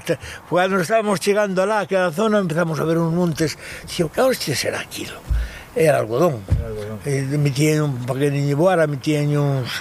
[0.49, 3.55] Cando estábamos chegando alá, aquela zona, empezamos a ver uns montes.
[3.85, 5.15] Dixo, que hostia será aquilo?
[5.75, 6.43] Era algodón.
[6.49, 6.99] Era algodón.
[7.05, 9.71] Eh, metían un paquetinho boara, metían uns...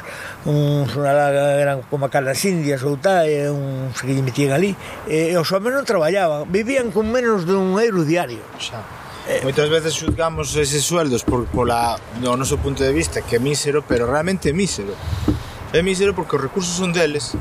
[0.44, 4.76] uns una laga, eran como calas indias ou tal, eh, e uns que metían ali.
[5.08, 8.44] E, eh, e os homens non traballaban, vivían con menos dun euro diario.
[8.60, 13.36] Xa Eh, moitas veces xuzgamos eses sueldos por, pola, do noso punto de vista que
[13.36, 14.96] é mísero, pero realmente é mísero.
[15.68, 17.36] É mísero porque os recursos son deles,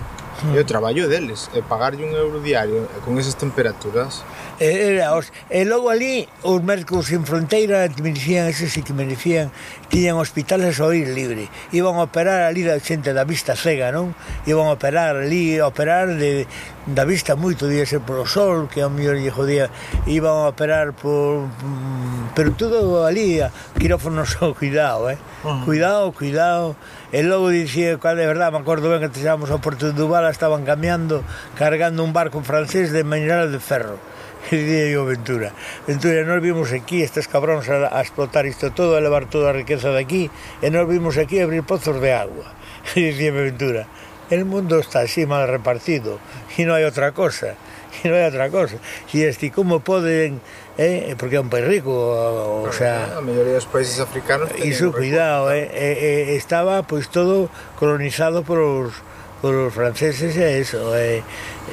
[0.51, 0.67] e o hmm.
[0.67, 4.27] traballo deles, e pagarlle un euro diario e con esas temperaturas
[4.59, 8.81] E, era os, e logo ali os médicos sin fronteira que me dicían, ese sí
[8.81, 9.53] que me dicían
[9.85, 14.17] tiñan hospitales ao ir libre iban a operar ali da xente da vista cega non?
[14.49, 16.49] iban a operar ali a operar de,
[16.89, 19.69] da vista moito día ser polo sol que ao mellor lle jodía
[20.09, 23.37] iban a operar por mm, pero todo ali
[23.77, 25.21] quirófonos ao cuidado eh?
[25.45, 25.65] Uh -huh.
[25.69, 26.73] cuidado, cuidado
[27.13, 29.93] e logo dicía, cual de verdad, me acordo ben que te chamamos ao Porto de
[29.93, 31.21] Dubala estaban cambiando
[31.53, 34.01] cargando un barco francés de mineral de ferro
[34.49, 35.51] que día Ventura.
[35.85, 39.53] Ventura, nós vimos aquí estes cabróns a, a explotar isto todo, a levar toda a
[39.53, 40.31] riqueza de aquí,
[40.63, 42.47] e nós vimos aquí abrir pozos de agua.
[42.95, 43.83] E dicía Ventura,
[44.31, 46.23] el mundo está así mal repartido,
[46.55, 47.59] e non hai outra cosa,
[47.99, 48.79] e non hai outra cosa.
[49.11, 50.39] E este, como poden
[50.79, 51.11] eh?
[51.19, 55.51] porque é un país rico, o, o sea, a maioría dos países africanos Iso cuidado,
[55.51, 58.95] eh, eh, eh, estaba pois todo colonizado por os
[59.43, 61.21] os franceses é eso, é,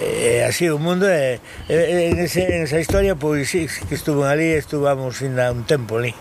[0.01, 3.67] é así o mundo é, é eh, eh, en, ese, en esa historia pois sí,
[3.89, 6.13] que estuvo ali, estuvamos ainda un tempo ali.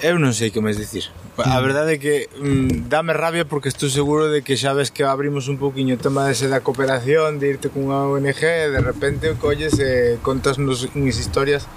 [0.00, 1.12] Eu non sei que máis dicir.
[1.36, 1.62] A mm.
[1.62, 5.46] verdade é que mm, dame rabia porque estou seguro de que xa ves que abrimos
[5.46, 10.18] un poquinho o tema dese da cooperación, de irte cunha ONG, de repente colles e
[10.24, 11.68] contasnos unhas historias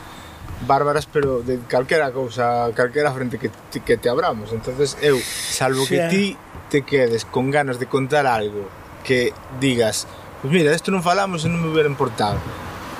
[0.63, 3.51] bárbaras, pero de calquera cousa, calquera frente que,
[3.83, 4.55] que te abramos.
[4.55, 6.25] entonces eu, salvo que ti
[6.71, 10.07] te quedes con ganas de contar algo que digas,
[10.41, 12.39] pues mira, isto non falamos e non me hubiera importado.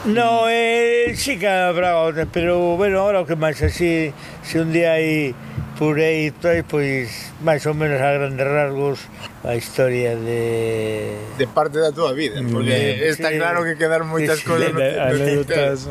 [0.05, 0.51] No, mm.
[0.51, 4.11] eh, sí que habrá outras, pero bueno, ahora o que máis así,
[4.43, 5.31] se un día hai
[5.79, 7.07] por aí pois, pois
[7.41, 8.99] máis ou menos a grandes rasgos
[9.43, 11.15] a historia de...
[11.39, 14.69] De parte da túa vida, porque de, está sí, claro que quedar moitas sí, cousas...
[14.69, 15.87] Sí, no, anécdotas...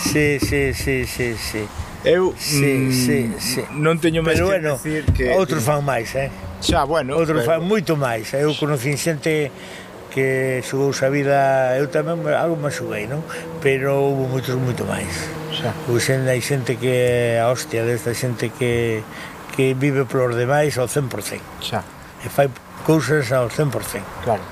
[0.00, 1.64] Sí, sí, sí, sí, sí.
[2.04, 3.62] Eu sí, mm, sí, sí.
[3.80, 6.28] non teño máis que bueno, decir que outros fan máis, eh.
[6.60, 7.56] Xa, bueno, outros pero...
[7.56, 8.28] fan moito máis.
[8.36, 9.48] Eu conocín xente
[10.12, 13.24] que xugou a vida, eu tamén algo máis xuguei, non?
[13.64, 15.10] Pero houve moitos moito máis.
[15.48, 15.72] Xa.
[15.88, 19.00] Houve xente, hai xente que a hostia desta xente que
[19.56, 21.40] que vive polos demais ao 100%.
[21.64, 21.80] Xa.
[22.20, 22.52] E fai
[22.84, 24.04] cousas ao 100%.
[24.22, 24.44] Claro.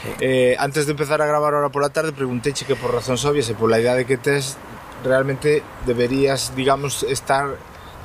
[0.00, 0.08] Sí.
[0.20, 3.54] Eh, antes de empezar a gravar ahora pola tarde preguntéche que por razóns obvias e
[3.56, 4.56] pola idade que tes
[5.04, 7.56] realmente deberías, digamos, estar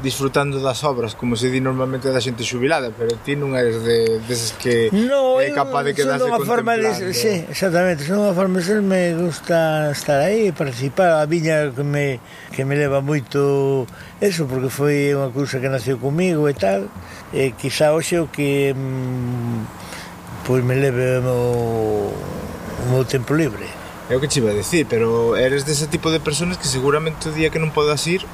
[0.02, 4.24] disfrutando das obras, como se di normalmente da xente xubilada, pero ti non eres de
[4.24, 6.48] deses que no, é capaz de quedarse contemplando.
[6.48, 11.28] Forma de, sí, exactamente, son unha forma de ser, me gusta estar aí participar, a
[11.28, 12.24] viña que me,
[12.56, 13.84] que me leva moito
[14.24, 16.88] eso, porque foi unha cousa que nació comigo e tal,
[17.36, 23.79] e quizá hoxe o que mm, pois me leve o, o meu tempo libre.
[24.10, 27.30] É o que te iba a decir, pero eres dese tipo de personas que seguramente
[27.30, 28.26] o día que non podas ir,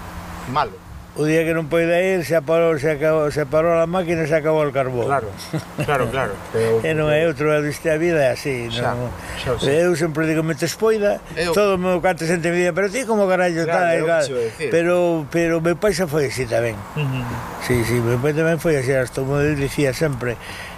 [0.48, 0.72] malo.
[1.16, 4.28] O día que non poida ir, se, parou, se, acabou, se parou a máquina e
[4.28, 5.08] se acabou o carbón.
[5.08, 5.32] Claro,
[5.84, 6.34] claro, claro.
[6.52, 6.84] Pero...
[6.88, 8.68] E non é outro, diste a vida é así.
[8.68, 9.12] Xa, non?
[9.40, 9.68] xa, xa.
[9.68, 11.56] Eu sempre digo, metes poida, eu...
[11.56, 14.24] todo o meu canto xente me día, pero ti como carallo claro, tal, igual.
[14.72, 14.96] Pero,
[15.32, 16.76] pero meu pai xa foi así tamén.
[17.00, 17.24] Uh -huh.
[17.64, 20.36] Sí, sí, meu pai tamén foi así, hasta o meu dicía sempre,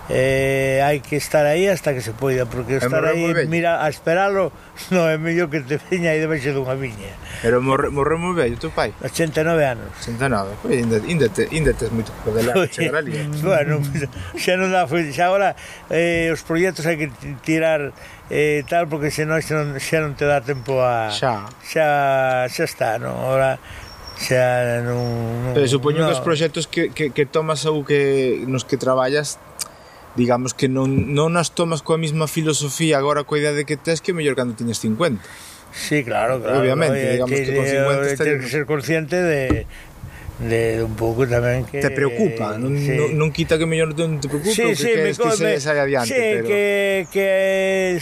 [0.10, 4.56] eh, hai que estar aí hasta que se poida, porque estar aí, mira, a esperalo,
[4.94, 7.12] non é mellor que te veña aí debaixo dunha viña.
[7.44, 8.96] Pero morre, morreu moi vello teu pai?
[9.04, 9.92] 89 anos.
[10.00, 13.20] 89, pois ainda, ainda, te, ainda tes moito que poder chegar ali.
[13.20, 13.28] Eh.
[13.44, 13.84] bueno,
[14.40, 15.60] xa non dá, xa agora
[15.92, 17.12] eh, os proxectos hai que
[17.44, 17.92] tirar
[18.32, 21.12] eh, tal, porque senón xa non, xa non te dá tempo a...
[21.12, 21.52] Xa.
[21.64, 23.12] Xa, xa está, non?
[23.12, 23.60] Ora,
[24.16, 25.52] xa non...
[25.52, 26.08] non Pero supoño no.
[26.10, 29.36] que os proxectos que, que, que tomas ou que nos que traballas
[30.18, 34.18] digamos que non, non as tomas coa mesma filosofía agora coa idade que tes que
[34.18, 35.22] mellor cando tiñes 50
[35.78, 36.60] Sí, claro, claro.
[36.60, 38.44] Obviamente, no, digamos que, que con 50 estaríamos...
[38.46, 39.68] que ser consciente de,
[40.40, 42.94] de un pouco tamén que te preocupa, non, sí.
[42.94, 45.90] non, non quita que mellor non te preocupe sí, que sí, queres que se saia
[45.90, 46.64] adiante, sí, pero que
[47.10, 47.30] que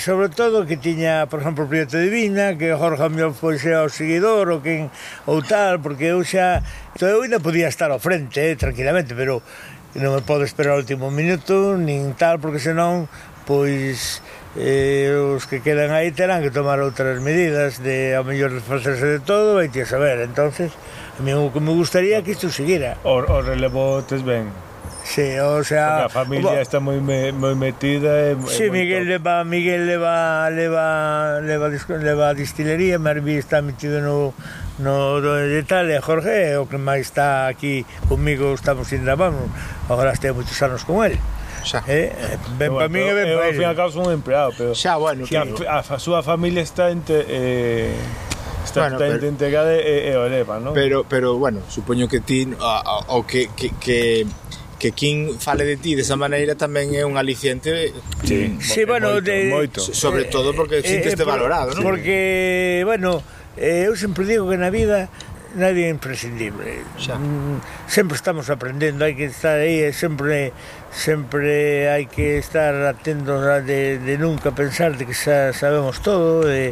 [0.04, 4.52] sobre todo que tiña, por exemplo, o Prieto Divina, que Jorge Amión fose o seguidor
[4.52, 4.92] ou quen
[5.32, 6.60] ou tal, porque eu xa
[7.00, 9.40] eu ainda podía estar ao frente, eh, tranquilamente, pero
[9.96, 13.08] e non me podo esperar o último minuto nin tal, porque senón
[13.48, 14.20] pois
[14.60, 19.20] eh, os que quedan aí terán que tomar outras medidas de ao mellor desfacerse de
[19.24, 20.20] todo vai ti a saber.
[20.28, 20.76] Entonces
[21.16, 24.52] a mí o que me gustaría que isto seguira o, o relevo tes ben.
[25.06, 29.06] Sí, o sea, Porque a familia bo, está moi me, moi metida e Sí, Miguel
[29.06, 34.34] leva Miguel leva leva leva leva, leva a distillería, Marvi está metido no
[34.80, 39.08] no do de Italia, eh, Jorge é o que máis está aquí comigo, estamos sin
[39.08, 39.48] gravamos,
[39.88, 41.16] agora este moitos anos con el.
[41.66, 41.82] Xa.
[41.88, 42.14] Eh,
[42.60, 43.58] ben para min e ben para ele.
[43.58, 44.76] Ao final, cabo son un empleado, pero...
[44.76, 45.56] Xa, bueno, que claro.
[45.66, 47.26] a, a, a súa familia está entre...
[47.26, 47.96] Eh,
[48.64, 50.78] está, bueno, está pero, integrada e, e o leva, non?
[50.78, 54.28] Pero, pero, bueno, supoño que ti, o que, que, que
[54.76, 57.94] que quen fale de ti desa maneira tamén é un aliciente eh,
[58.28, 59.80] sí, sí, bueno, moito, de, moito.
[59.80, 61.82] sobre todo porque eh, sinteste eh, por, valorado, non?
[61.82, 63.24] Porque, bueno,
[63.58, 65.10] E eu sempre digo que na vida
[65.56, 66.84] nadie é imprescindible.
[67.00, 67.16] Xa.
[67.16, 70.52] Mm, sempre estamos aprendendo, hai que estar aí sempre
[70.96, 76.48] sempre hai que estar atentos a de, de nunca pensar de que xa sabemos todo
[76.48, 76.72] de,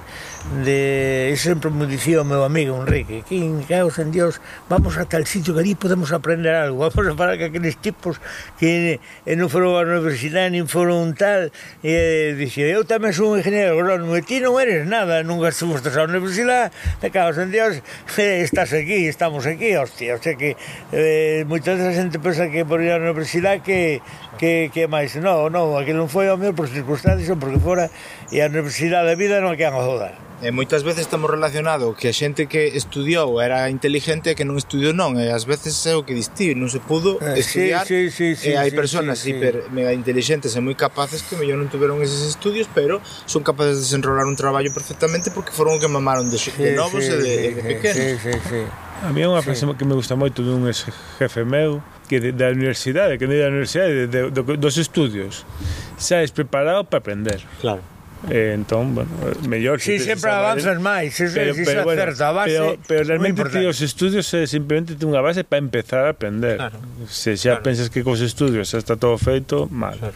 [0.64, 4.40] de sempre me dicía o meu amigo Enrique que en caos en Dios
[4.72, 8.24] vamos a tal sitio que ali podemos aprender algo vamos a parar que aqueles tipos
[8.56, 11.52] que eh, non foron a universidade nin foron tal
[11.84, 15.52] e eh, dixo eu tamén sou un ingeniero agrónomo e ti non eres nada nunca
[15.52, 16.72] estuviste a universidade
[17.04, 17.84] de caos en Dios
[18.16, 20.56] eh, estás aquí estamos aquí hostia o sea que
[20.96, 24.00] eh, moitas veces a xente pensa que por ir á universidade que
[24.38, 27.88] que, que máis, non, non, aquilo non foi ao meu por circunstancias ou porque fora
[28.34, 30.12] e a Universidade da Vida non que a joda.
[30.44, 34.60] E moitas veces estamos relacionado que a xente que estudiou era inteligente e que non
[34.60, 37.88] estudiou non, e ás veces é o que distí, non se pudo eh, estudiar.
[37.88, 39.40] Sí, sí, sí, sí, e hai sí, personas sí, sí.
[39.40, 43.80] hiper mega inteligentes e moi capaces que mellor non tiveron eses estudios, pero son capaces
[43.80, 47.16] de desenrolar un traballo perfectamente porque foron o que mamaron de, de novos sí, e
[47.16, 48.04] de, sí, de, de pequenos.
[48.04, 48.62] Sí, sí, sí.
[49.00, 49.72] A mí é unha frase sí.
[49.80, 50.92] que me gusta moito dun ex
[51.24, 51.80] jefe meu,
[52.14, 55.50] que de, da universidade, que non da universidade, de, de, dos estudios,
[55.98, 57.42] xa es preparado para aprender.
[57.58, 57.82] Claro.
[58.30, 59.10] Eh, entón, bueno,
[59.50, 62.54] mellor si sí, sempre avanzas máis, iso pero, iso pero, bueno, certa base.
[62.54, 66.62] Pero, pero realmente ti os estudios é simplemente ti unha base para empezar a aprender.
[66.62, 66.78] Claro.
[67.10, 67.66] Se xa claro.
[67.66, 69.98] pensas que cos estudios xa está todo feito, mal.
[69.98, 70.16] Claro.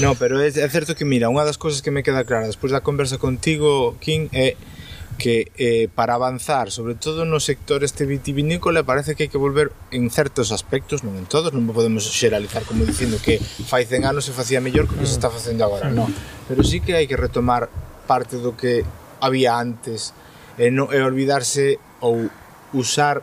[0.00, 2.72] No, pero é, é certo que mira, unha das cousas que me queda clara despois
[2.72, 4.79] da conversa contigo, King, é eh,
[5.20, 9.70] que eh, para avanzar, sobre todo no sector este vitivinícola, parece que hai que volver
[9.92, 13.36] en certos aspectos, non en todos, non podemos xeralizar como dicindo que
[13.68, 15.36] fai 100 anos se facía mellor que que se está mm.
[15.36, 16.08] facendo agora, non.
[16.08, 16.48] Mm.
[16.48, 17.68] Pero sí que hai que retomar
[18.08, 18.82] parte do que
[19.20, 20.16] había antes
[20.56, 22.32] e, non, e olvidarse ou
[22.72, 23.20] usar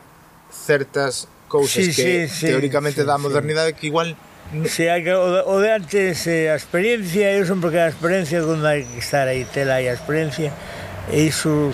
[0.54, 3.82] certas cousas sí, que sí, teóricamente sí, da modernidade sí.
[3.82, 4.14] que igual
[4.64, 8.40] Se hai que, o, o de antes eh, a experiencia, eu son porque a experiencia
[8.40, 10.56] onde hai que estar aí, tela e a experiencia
[11.10, 11.72] e iso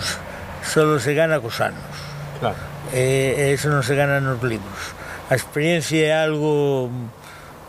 [0.63, 1.83] solo se gana cos anos.
[2.39, 2.57] Claro.
[2.93, 4.95] E, e iso non se gana nos libros.
[5.29, 6.89] A experiencia é algo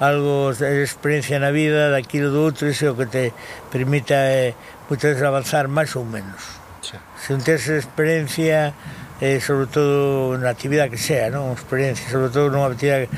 [0.01, 3.25] algo de experiencia na vida daquilo do outro, iso que te
[3.73, 4.53] permita eh,
[4.89, 6.61] moitas veces avanzar máis ou menos.
[6.85, 7.01] Sí.
[7.17, 8.77] Se non tens experiencia,
[9.25, 11.57] eh, sobre todo na actividade que sea, non?
[11.57, 13.09] Experiencia, sobre todo nunha actividade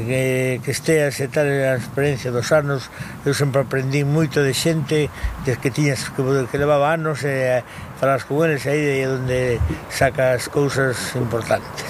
[0.00, 2.88] que, que esteas e tal a experiencia dos anos
[3.28, 5.12] eu sempre aprendí moito de xente
[5.44, 7.60] des que tiñas que, que levaba anos e
[8.00, 9.60] falas con eles aí é onde
[9.92, 11.84] sacas cousas importantes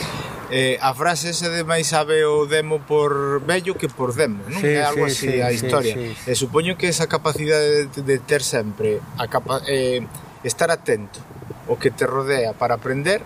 [0.52, 4.60] eh, a frase esa de máis sabe o demo por vello que por demo, non?
[4.60, 5.94] Sí, é algo sí, así sí, a historia.
[5.96, 6.28] Sí, sí.
[6.28, 10.04] E supoño que esa capacidade de, de ter sempre a capa, eh,
[10.44, 11.24] estar atento
[11.72, 13.24] o que te rodea para aprender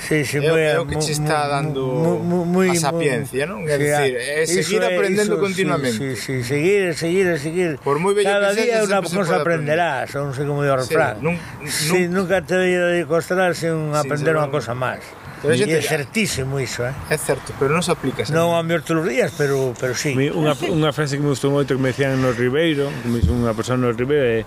[0.00, 1.82] sí, sí, é, moi, é o que te está dando
[2.20, 3.62] moi, moi, a sapiencia, non?
[3.66, 5.98] É sí, dicir, é ah, eh, seguir é, aprendendo iso, continuamente.
[5.98, 7.70] Sí, sí, sí, seguir, seguir, seguir.
[7.82, 10.26] Por moi bello Cada que día unha cosa aprenderás, aprender.
[10.26, 11.14] non sei como digo o refrán.
[11.18, 11.68] Sí, nun, nun...
[11.70, 15.04] Sí, nunca te veio de costar sen aprender unha cosa máis.
[15.44, 16.94] Pero é certísimo iso, eh?
[17.12, 18.24] É certo, pero non se aplica.
[18.32, 20.16] Non a mellor todos os días, pero, pero sí.
[20.16, 23.36] Unha, unha frase que me gustou moito que me decían no Ribeiro, que me dixo
[23.36, 24.44] unha persona no Ribeiro, é eh,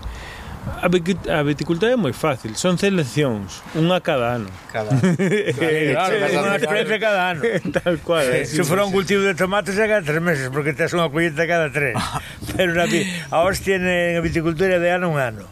[0.78, 4.46] A viticultura é moi fácil, son seleccións, unha cada ano.
[4.70, 5.02] Cada ano.
[5.58, 7.40] claro, claro, unha cada ano.
[7.82, 8.26] Tal cual.
[8.30, 11.10] Eh, se sí, for un cultivo de tomates é cada tres meses, porque tes unha
[11.10, 11.98] colleta cada tres.
[11.98, 12.22] Ah.
[12.54, 15.44] Pero na, a hostia en viticultura de ano un ano.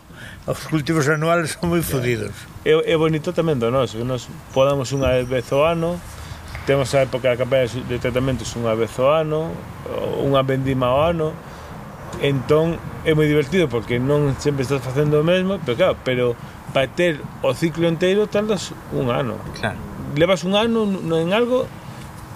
[0.47, 2.31] Os cultivos anuales son moi fodidos.
[2.63, 5.99] É, é bonito tamén do noso, que nos podamos unha vez ao ano,
[6.71, 9.51] temos a época da campaña de tratamentos unha vez ao ano,
[10.23, 11.35] unha vendima ao ano,
[12.23, 16.25] entón é moi divertido porque non sempre estás facendo o mesmo pero claro, pero
[16.73, 19.79] para ter o ciclo inteiro tardas un ano claro.
[20.17, 21.69] levas un ano no en algo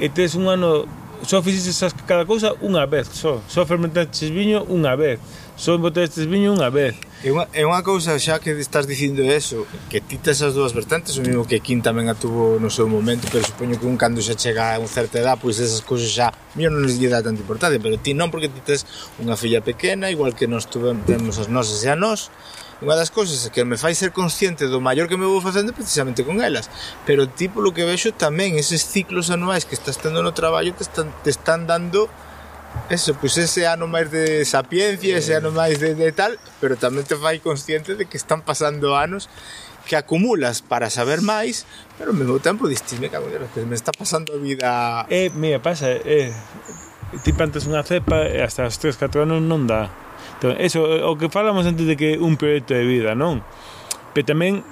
[0.01, 0.85] e tes un ano
[1.25, 5.21] só fixes cada cousa unha vez só só fermentaste viño unha vez
[5.61, 6.97] son botellas de viño unha vez.
[7.21, 10.73] É unha, é unha cousa xa que estás dicindo eso, que ti tes as dúas
[10.73, 14.01] vertentes, o mesmo que Kim tamén a tuvo no seu momento, pero supoño que un
[14.01, 17.21] cando xa chega a un certa edad, pois esas cousas xa, mío non les dá
[17.21, 18.89] tanta importancia, pero ti non porque ti tes
[19.21, 22.33] unha filla pequena, igual que nós tuvemos, temos as nosas e a nós,
[22.81, 26.25] unha das cousas que me fai ser consciente do maior que me vou facendo precisamente
[26.25, 26.73] con elas
[27.05, 30.89] pero ti polo que vexo tamén eses ciclos anuais que estás tendo no traballo te
[30.89, 32.09] están, te están dando
[32.91, 36.75] Eso, pois pues ese ano máis de sapiencia, ese ano máis de, de tal, pero
[36.75, 39.31] tamén te fai consciente de que están pasando anos
[39.87, 41.67] que acumulas para saber máis,
[41.99, 43.19] pero ao mesmo tempo distime que
[43.55, 44.71] que me está pasando a vida...
[45.07, 46.35] Eh, mira, pasa, eh,
[47.23, 49.91] ti plantas unha cepa e hasta os 3, 4 anos non dá.
[50.39, 53.43] Entón, eso, eh, o que falamos antes de que un proxecto de vida, non?
[54.15, 54.67] Pero tamén,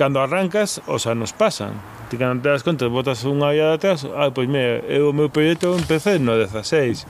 [0.00, 1.76] cando arrancas, os anos pasan
[2.08, 5.12] Ti cando te das conta, botas unha olla de atrás, ah, pois mira, eu o
[5.12, 7.04] meu proxecto empecé no 16.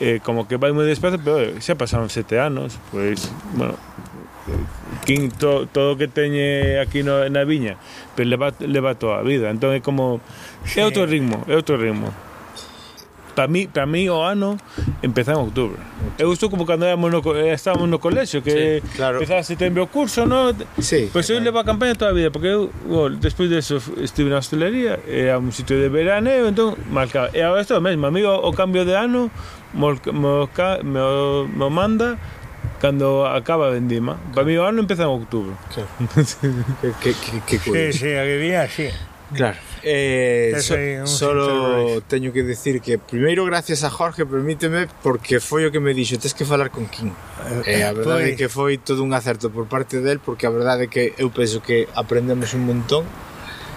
[0.00, 3.76] Eh, como que vai moi despacio, pero eh, xa pasaron sete anos, pois, bueno,
[5.04, 7.76] quinto, to, todo que teñe aquí no, na viña,
[8.16, 9.52] pero leva, leva toda a vida.
[9.52, 10.24] Entón é como,
[10.72, 12.08] é outro ritmo, é outro ritmo.
[13.34, 14.56] Para mí, para mí o ano
[15.02, 15.78] empeza en outubro.
[16.18, 19.18] Eu estou como cando éramos no, eh, estábamos no colexio que sí, claro.
[19.18, 20.54] empezaba setembro o curso, no?
[20.78, 23.58] Sí, pois pues eu levo a campaña toda a vida, porque eu, bueno, despois de
[23.58, 27.30] eso estive na hostelería, era un sitio de veraneo, entón marcaba.
[27.34, 29.30] E agora isto mesmo, amigo, o cambio de ano
[29.74, 32.18] mo, mo, manda
[32.80, 34.16] cando acaba a vendima.
[34.32, 35.58] Para mí o ano empeza en outubro.
[35.74, 35.82] Que,
[37.02, 38.88] que, que, que, que, Sí, sí, que, que, sí.
[39.34, 39.73] Claro.
[39.84, 40.74] Eh, so,
[41.06, 45.92] solo teño que decir que primeiro gracias a Jorge, permíteme porque foi o que me
[45.92, 47.12] dixo, tes que falar con King.
[47.68, 48.36] Eh, eh a verdade pois...
[48.40, 51.60] que foi todo un acerto por parte del porque a verdade é que eu penso
[51.60, 53.04] que aprendemos un montón.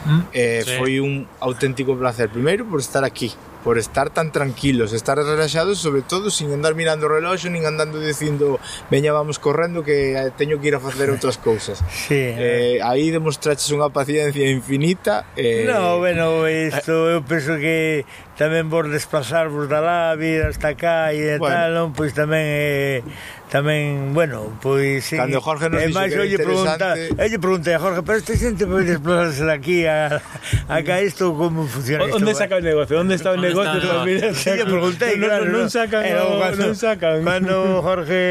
[0.08, 0.22] Mm?
[0.32, 0.78] Eh, sí.
[0.80, 3.36] foi un auténtico placer primeiro por estar aquí
[3.68, 8.00] por estar tan tranquilos, estar relaxados, sobre todo sin andar mirando o reloxo, nin andando
[8.00, 11.84] dicindo veña vamos correndo que teño que ir a facer outras cousas.
[11.92, 12.16] Sí.
[12.16, 12.80] Eh.
[12.80, 15.28] eh, aí demostraches unha paciencia infinita.
[15.36, 18.08] Eh, no, bueno, isto eh, eu penso que
[18.40, 21.88] tamén vos desplazarvos da lá, vir hasta cá e bueno, tal, non?
[21.92, 23.04] Pois tamén é...
[23.04, 25.08] Eh, tamén, bueno, pois...
[25.08, 25.16] Sí.
[25.16, 28.84] Cando Jorge nos dixo que era pregunta, Elle pregunta a Jorge, pero esta xente pode
[28.84, 30.20] desplazarse aquí a,
[30.68, 32.20] a isto, como funciona isto?
[32.20, 33.00] Onde saca o negocio?
[33.00, 33.80] Onde está o negocio?
[33.80, 34.06] Está, no.
[34.06, 35.46] Mira, sí, lle preguntei, no, claro.
[35.48, 37.18] Non, non sacan, eh, no, cando, non sacan.
[37.24, 38.24] Cando Jorge,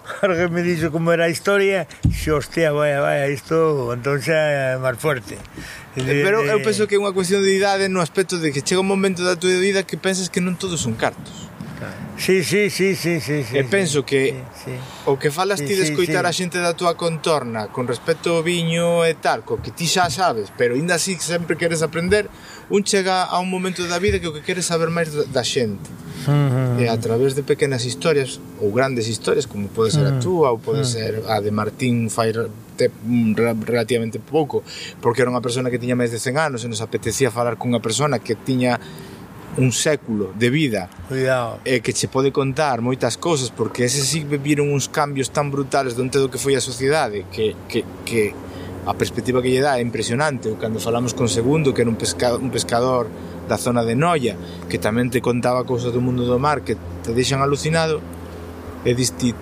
[0.00, 4.80] Jorge me dixo como era a historia, xo, hostia, vaya, vaya, isto, entón xa é
[4.80, 5.36] máis fuerte.
[5.94, 8.80] De, pero eu penso que é unha cuestión de idade no aspecto de que chega
[8.80, 11.43] un momento da tua vida que pensas que non todos son cartos.
[12.16, 13.54] Sí, sí, sí, sí, sí, sí.
[13.58, 14.74] E penso que sí, sí.
[15.06, 16.30] o que falas sí, ti de escoitar sí, sí.
[16.30, 20.08] a xente da túa contorna con respecto ao viño e tal, co que ti xa
[20.08, 22.30] sabes, pero ainda así sempre queres aprender,
[22.70, 25.90] un chega a un momento da vida que o que queres saber máis da xente.
[26.24, 26.80] Uh -huh.
[26.80, 30.58] E a través de pequenas historias ou grandes historias, como pode ser a túa ou
[30.62, 30.94] pode uh -huh.
[30.96, 32.32] ser a de Martín fai
[32.76, 33.34] te, mm,
[33.66, 34.62] relativamente pouco,
[35.00, 37.78] porque era unha persona que tiña máis de 100 anos e nos apetecía falar cunha
[37.78, 38.78] persona que tiña
[39.56, 41.60] un século de vida Cuidado.
[41.64, 45.54] e eh, que che pode contar moitas cousas porque ese sí viviron uns cambios tan
[45.54, 48.34] brutales donde do que foi a sociedade que, que, que
[48.86, 50.52] a perspectiva que lle dá é impresionante.
[50.60, 53.08] Cando falamos con Segundo que era un, pesca, un pescador
[53.48, 54.36] da zona de Noia
[54.68, 58.00] que tamén te contaba cousas do mundo do mar que te deixan alucinado
[58.84, 59.32] e diste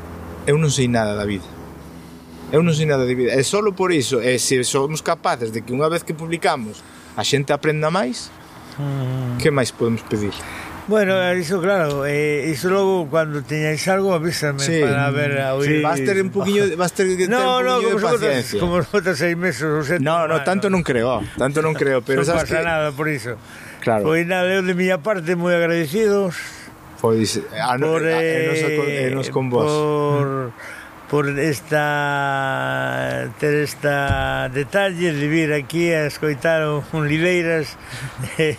[0.47, 1.47] eu non sei nada da vida.
[2.53, 3.33] Eu non sei nada de vida.
[3.33, 6.85] E solo por iso e se somos capaces de que unha vez que publicamos
[7.17, 8.31] a xente aprenda máis
[8.79, 9.37] Ah.
[9.41, 10.33] Que máis podemos pedir?
[10.89, 14.83] Bueno, iso claro, eh, iso logo cando teñáis algo avísame sí.
[14.83, 15.79] para ver a oír.
[15.79, 15.83] Sí.
[15.83, 18.59] Vas ter un poquinho, vas ter que ter no, un no, como de paciencia.
[18.59, 20.03] Como outros seis meses ou sete.
[20.03, 22.67] No, no, tanto non creo, tanto non creo, pero non sabes pasa que...
[22.67, 23.39] nada por iso.
[23.79, 24.11] Claro.
[24.11, 26.35] Pois nada, eu de miña parte moi agradecidos.
[26.99, 30.51] Pois a, ah, por, a, a, a, a, a, a, a, a, a, a, a,
[30.51, 30.82] a, a,
[31.13, 37.77] por esta ter esta detalle de vir aquí a escoitar un Lileiras
[38.41, 38.57] e,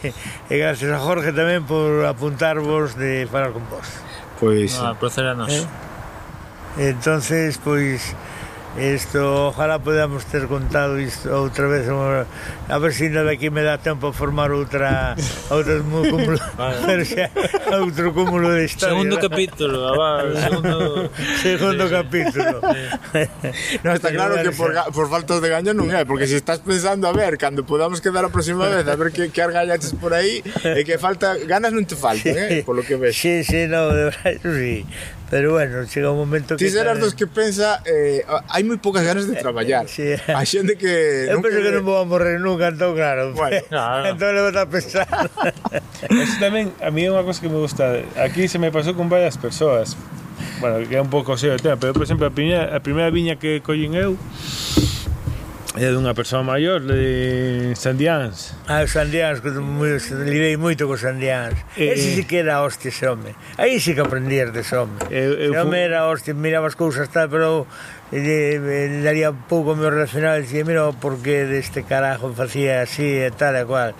[0.53, 3.89] e gracias a Jorge tamén por apuntarvos de falar con vos.
[4.37, 5.49] Pois, pues, no, placer a nós.
[5.49, 6.93] Eh?
[6.93, 8.32] Entonces, pois pues,
[8.77, 13.77] Isto, ojalá podamos ter contado isto outra vez a ver se ainda daqui me dá
[13.77, 15.13] tempo a formar outra
[15.53, 17.05] outro cúmulo vale.
[17.05, 17.29] xa,
[17.77, 18.97] outro cúmulo de historia.
[18.97, 21.05] Segundo capítulo abá, segundo,
[21.37, 22.55] segundo sí, capítulo.
[23.13, 23.21] Sí.
[23.85, 26.57] no, está claro que por, por faltas de gaño non é porque se si estás
[26.65, 30.17] pensando a ver cando podamos quedar a próxima vez a ver que, que argallaches por
[30.17, 32.65] aí e que falta ganas non te faltan eh?
[32.65, 33.13] polo que ves.
[33.13, 34.81] Sí, sí, no, de verdade, sí.
[35.33, 36.65] Pero bueno, chega un momento que...
[36.65, 39.89] Ti serás dos que pensa, eh, ah, hai moi poucas ganas de eh, traballar.
[39.89, 40.13] Sí.
[40.29, 41.25] A xente que...
[41.33, 43.33] Eu penso que non vou a morrer nunca, entón claro.
[43.33, 44.13] Bueno, no, no.
[44.13, 45.09] entón levo a pensar.
[46.05, 48.05] Eso tamén, a mí é unha cosa que me gusta.
[48.13, 49.97] Aquí se me pasou con varias persoas.
[50.61, 53.09] Bueno, que é un pouco serio o tema, pero, por exemplo, a primeira, a primeira
[53.09, 54.13] viña que collín eu
[55.75, 58.53] é dunha persoa maior de Sandiáns.
[58.67, 61.57] Ah, os Sandiáns, lidei moito cos Sandiáns.
[61.73, 63.33] Eh, Ese sí que era hostia, ese home.
[63.57, 64.93] Aí sí que aprendías dese home.
[65.09, 67.65] Eh, ese home era hostia, miraba as cousas tal, pero
[68.13, 73.57] eh, daría pouco meu relacional, e dicía, mira, porque deste carajo facía así e tal
[73.57, 73.97] e cual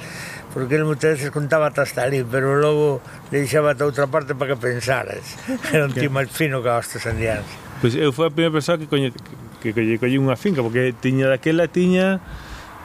[0.53, 3.01] porque ele moitas veces contaba hasta ali, pero logo
[3.33, 5.25] le deixaba a outra parte para que pensaras.
[5.73, 7.49] Era un tío máis fino que os tesandianos.
[7.81, 9.09] Pois pues eu foi a primeira persoa que, coñe
[9.63, 12.19] que colle, colle unha finca porque tiña daquela tiña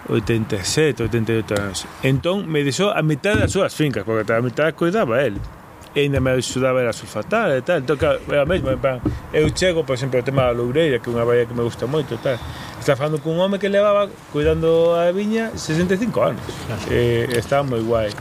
[0.06, 5.18] 87, 88 anos entón me deixou a metade das súas fincas porque a metade cuidaba
[5.26, 5.42] el
[5.94, 7.78] e ainda me axudaba era sulfatar e tal.
[7.82, 9.00] Entón, claro, era mesmo, en plan,
[9.32, 11.88] eu chego, por exemplo, ao tema da Loureira, que é unha baía que me gusta
[11.88, 12.38] moito, e tal.
[12.78, 16.44] Está falando cun home que levaba cuidando a viña 65 anos.
[16.92, 18.12] Eh, E, estaba moi guai.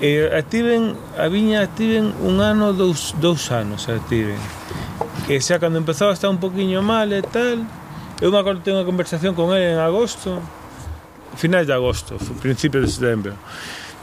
[0.00, 4.40] E ativen, a viña ativen un ano, dous, dous anos ativen
[5.26, 7.66] que xa cando empezou a estar un poquinho mal e tal.
[8.22, 10.40] Eu me acordo tengo unha conversación con ele en agosto
[11.36, 13.32] finais de agosto principios de setembro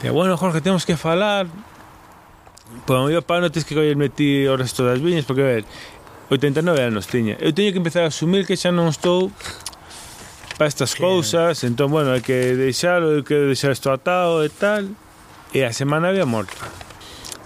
[0.00, 1.46] Día, bueno Jorge, temos que falar
[2.86, 5.50] Pois o meu pai non tens que coñerme ti o resto das viñas Porque, a
[5.60, 5.64] ver,
[6.30, 7.36] 89 anos tiña.
[7.38, 9.34] Eu teño que empezar a asumir que xa non estou
[10.56, 14.88] para estas cousas Entón, bueno, hai que deixar, hai que deixar isto atado e tal.
[15.54, 16.56] E a semana había morto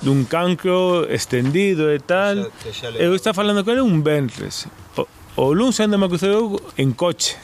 [0.02, 2.50] dun cancro extendido e tal.
[2.72, 4.66] Xa, eu estaba falando con ele un ventres.
[4.96, 7.36] O, o luns ainda me eu en coche.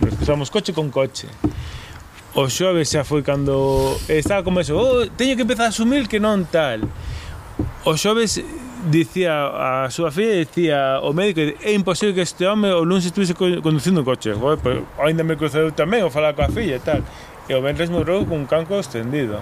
[0.00, 1.28] Nos cruzamos coche con coche.
[2.34, 6.20] O xoves xa foi cando estaba como eso, oh, teño que empezar a asumir que
[6.22, 6.86] non tal.
[7.84, 8.38] O xoves
[8.88, 13.34] dicía a súa filla dicía o médico é imposible que este home o lunes estuviese
[13.34, 17.04] conducindo un coche Joder, pues, ainda me cruzou tamén o falar coa filla e tal
[17.44, 19.36] e o ventres morreu cun canco extendido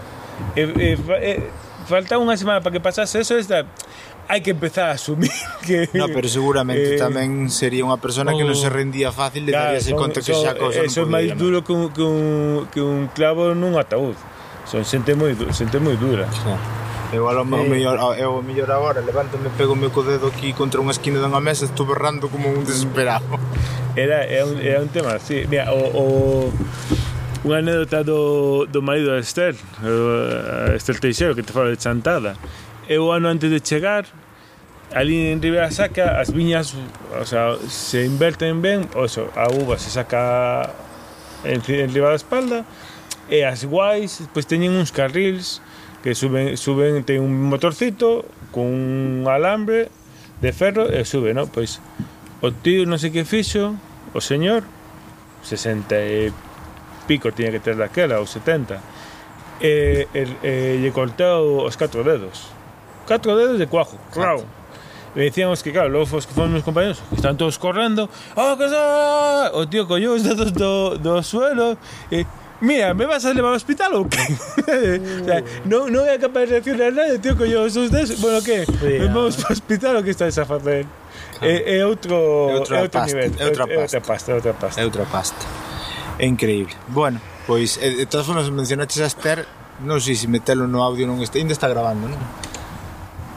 [0.59, 1.33] e, e, e
[1.89, 3.65] faltaba unha semana para que pasase eso, esta,
[4.29, 5.33] hai que empezar a asumir
[5.67, 5.89] que...
[5.97, 9.73] No, pero seguramente eh, tamén sería unha persona que non se rendía fácil de claro,
[9.73, 12.81] daríase conta que son, xa cosa Eso é máis duro que un, que, un, que
[12.85, 14.15] un clavo nun ataúd.
[14.69, 16.29] Son xente moi, xente moi dura.
[16.29, 16.53] Sí.
[17.09, 20.93] Eu lo eh, mellor, eu mellor agora levántame, pego o meu codedo aquí contra unha
[20.93, 23.25] esquina dunha mesa, estou berrando como un desesperado.
[23.97, 25.49] Era, era, un, era un tema, sí.
[25.49, 26.05] Mira, o, o
[27.47, 32.35] Unha anécdota do, do marido de Estel, a Estel Teixeiro, que te falo de Chantada.
[32.91, 34.11] Eu, ano antes de chegar,
[34.91, 36.75] ali en Ribera Sacra, as viñas,
[37.15, 40.75] o sea, se inverten ben, o sea, a uva se saca
[41.45, 42.67] en, en riba da espalda,
[43.31, 45.63] e as guais, pois teñen uns carrils
[46.03, 49.95] que suben, suben ten un motorcito con un alambre
[50.43, 51.47] de ferro e sube, no?
[51.47, 51.79] Pois
[52.43, 53.79] o tío non sei que fixo,
[54.11, 54.67] o señor,
[55.47, 56.35] 60 e
[57.09, 58.77] pico tiña que ter daquela, os 70,
[59.65, 62.53] e, eh, e, e eh, lle cortou os catro dedos.
[63.09, 64.45] Catro dedos de cuajo, claro.
[65.17, 68.55] E dicíamos que, claro, logo os que foron meus compañeros, que están todos correndo, oh,
[68.61, 69.57] que está!
[69.57, 71.81] o oh, tío collou os dedos do, do suelo
[72.13, 72.29] e
[72.61, 74.19] Mira, me vas a levar ao hospital ou que?
[75.23, 78.19] O sea, non, non é capaz de reaccionar nada, tío, collou os seus dedos.
[78.19, 78.67] Bueno, que?
[78.83, 80.85] Me vamos para o hospital o que estás a facer?
[81.41, 83.31] É, é outro, é outro, é outro pasta, nivel.
[83.39, 84.33] É outra, é outra pasta.
[84.33, 84.81] É outra pasta.
[84.81, 85.47] É outra pasta.
[86.19, 86.75] É increíble.
[86.89, 89.47] Bueno, pois, e, de todas formas, mencionaste a Esther,
[89.87, 92.19] non sei se metelo no audio non está, ainda está grabando, non?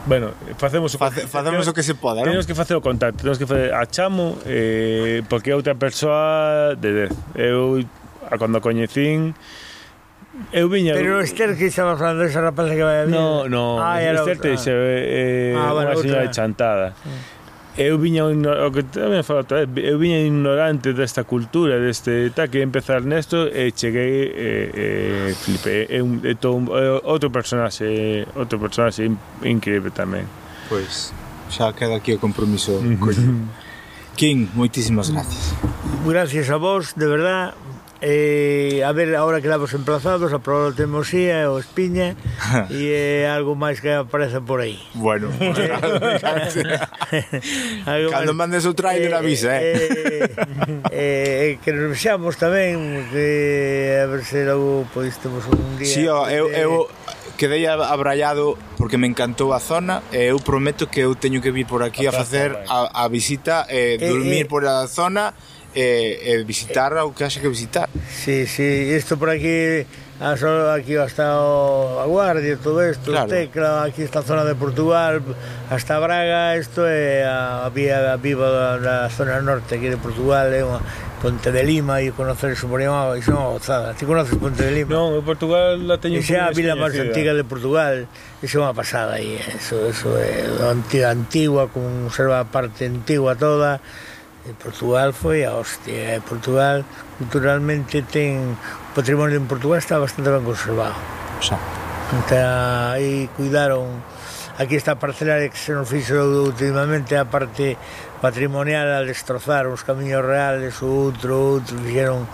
[0.02, 2.34] Bueno, facemos o, Face, facemos o que se poda, non?
[2.34, 6.74] Temos que facer o contacto, temos que facer a chamo eh, porque é outra persoa
[6.74, 7.06] de
[7.38, 7.38] 10.
[7.38, 7.86] Eu
[8.26, 9.34] a cando coñecín
[10.50, 13.44] Eu viña Pero o Esther que estaba falando Esa rapaz que vai a vir No,
[13.46, 16.96] no ah, Esther te dixe eh, ah, eh, bueno, Unha señora chantada
[17.76, 22.28] eu viña o que tamén falo outra vez, eh, eu viña ignorante desta cultura, deste
[22.36, 24.86] tal que empezar nesto e cheguei e, e
[25.32, 29.08] flipe, é un é todo, é outro personaxe, outro personaxe
[29.40, 30.28] increíble tamén.
[30.68, 31.16] Pois
[31.48, 32.76] xa queda aquí o compromiso.
[34.16, 35.56] Kim, moitísimas gracias.
[36.04, 37.54] Gracias a vos, de verdad,
[38.02, 42.18] eh, a ver, ahora quedamos emplazados, a probar o Temosía e o Espiña
[42.74, 44.82] e eh, algo máis que aparece por aí.
[44.98, 45.30] Bueno,
[47.86, 50.26] algo cando mandes o trailer eh, avisa, eh.
[50.90, 55.86] eh, eh que nos vexamos tamén, que a ver se logo pois temos un día.
[55.86, 56.90] Si, sí, ó, eu, eu
[57.36, 61.66] quedei abrallado porque me encantou a zona e eu prometo que eu teño que vir
[61.66, 64.86] por aquí a, a facer a, a visita e eh, eh dormir eh, por a
[64.86, 65.34] zona
[65.74, 67.88] e, e visitar o que haxe que visitar.
[68.08, 69.86] Sí, sí, isto por aquí
[70.20, 73.28] ah, aquí hasta o a Guardia, todo isto, claro.
[73.28, 75.22] Tecla, aquí esta zona de Portugal,
[75.70, 80.52] hasta Braga, isto é eh, a vía viva da, da zona norte aquí de Portugal,
[80.52, 80.80] é unha
[81.22, 83.94] Ponte de Lima e conocer o por Lima, iso é unha gozada.
[83.94, 84.90] Ti conoces Ponte de Lima?
[84.90, 88.06] Non, en Portugal la teño Esa é a vila máis antiga de Portugal,
[88.42, 93.82] iso é unha pasada aí, eso, eso é antiga, antigua, conserva a parte antigua toda,
[94.58, 96.16] Portugal foi a hostia.
[96.16, 96.20] Eh.
[96.20, 96.84] Portugal
[97.18, 100.98] culturalmente ten o patrimonio en Portugal está bastante ben conservado.
[101.38, 101.58] Xa.
[102.12, 104.02] Está aí cuidaron
[104.58, 107.78] aquí esta parcelaria que se nos fixo últimamente a parte
[108.20, 112.26] patrimonial a destrozar uns camiños reales o outro, outro fixeron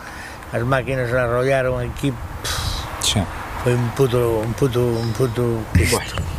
[0.52, 3.20] as máquinas arrollaron aquí pff, sí.
[3.62, 6.00] foi un puto un puto un puto Cristo.
[6.00, 6.37] Bueno.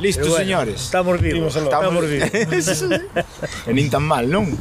[0.00, 0.82] Listo, bueno, señores.
[0.82, 1.56] Estamos vivos.
[1.56, 2.84] Estamos, estamos vivos.
[3.66, 4.54] e nin tan mal, non?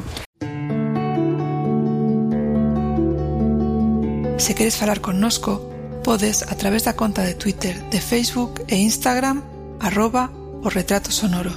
[4.38, 5.74] Se queres falar connosco,
[6.04, 9.44] podes a través da conta de Twitter, de Facebook e Instagram
[9.80, 10.32] arroba
[10.64, 11.54] o retrato sonoro.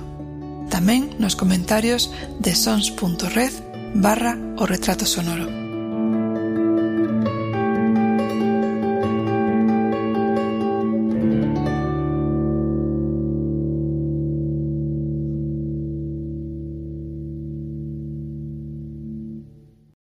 [0.68, 3.52] Tamén nos comentarios de sons.red
[3.96, 5.59] barra o retrato sonoro.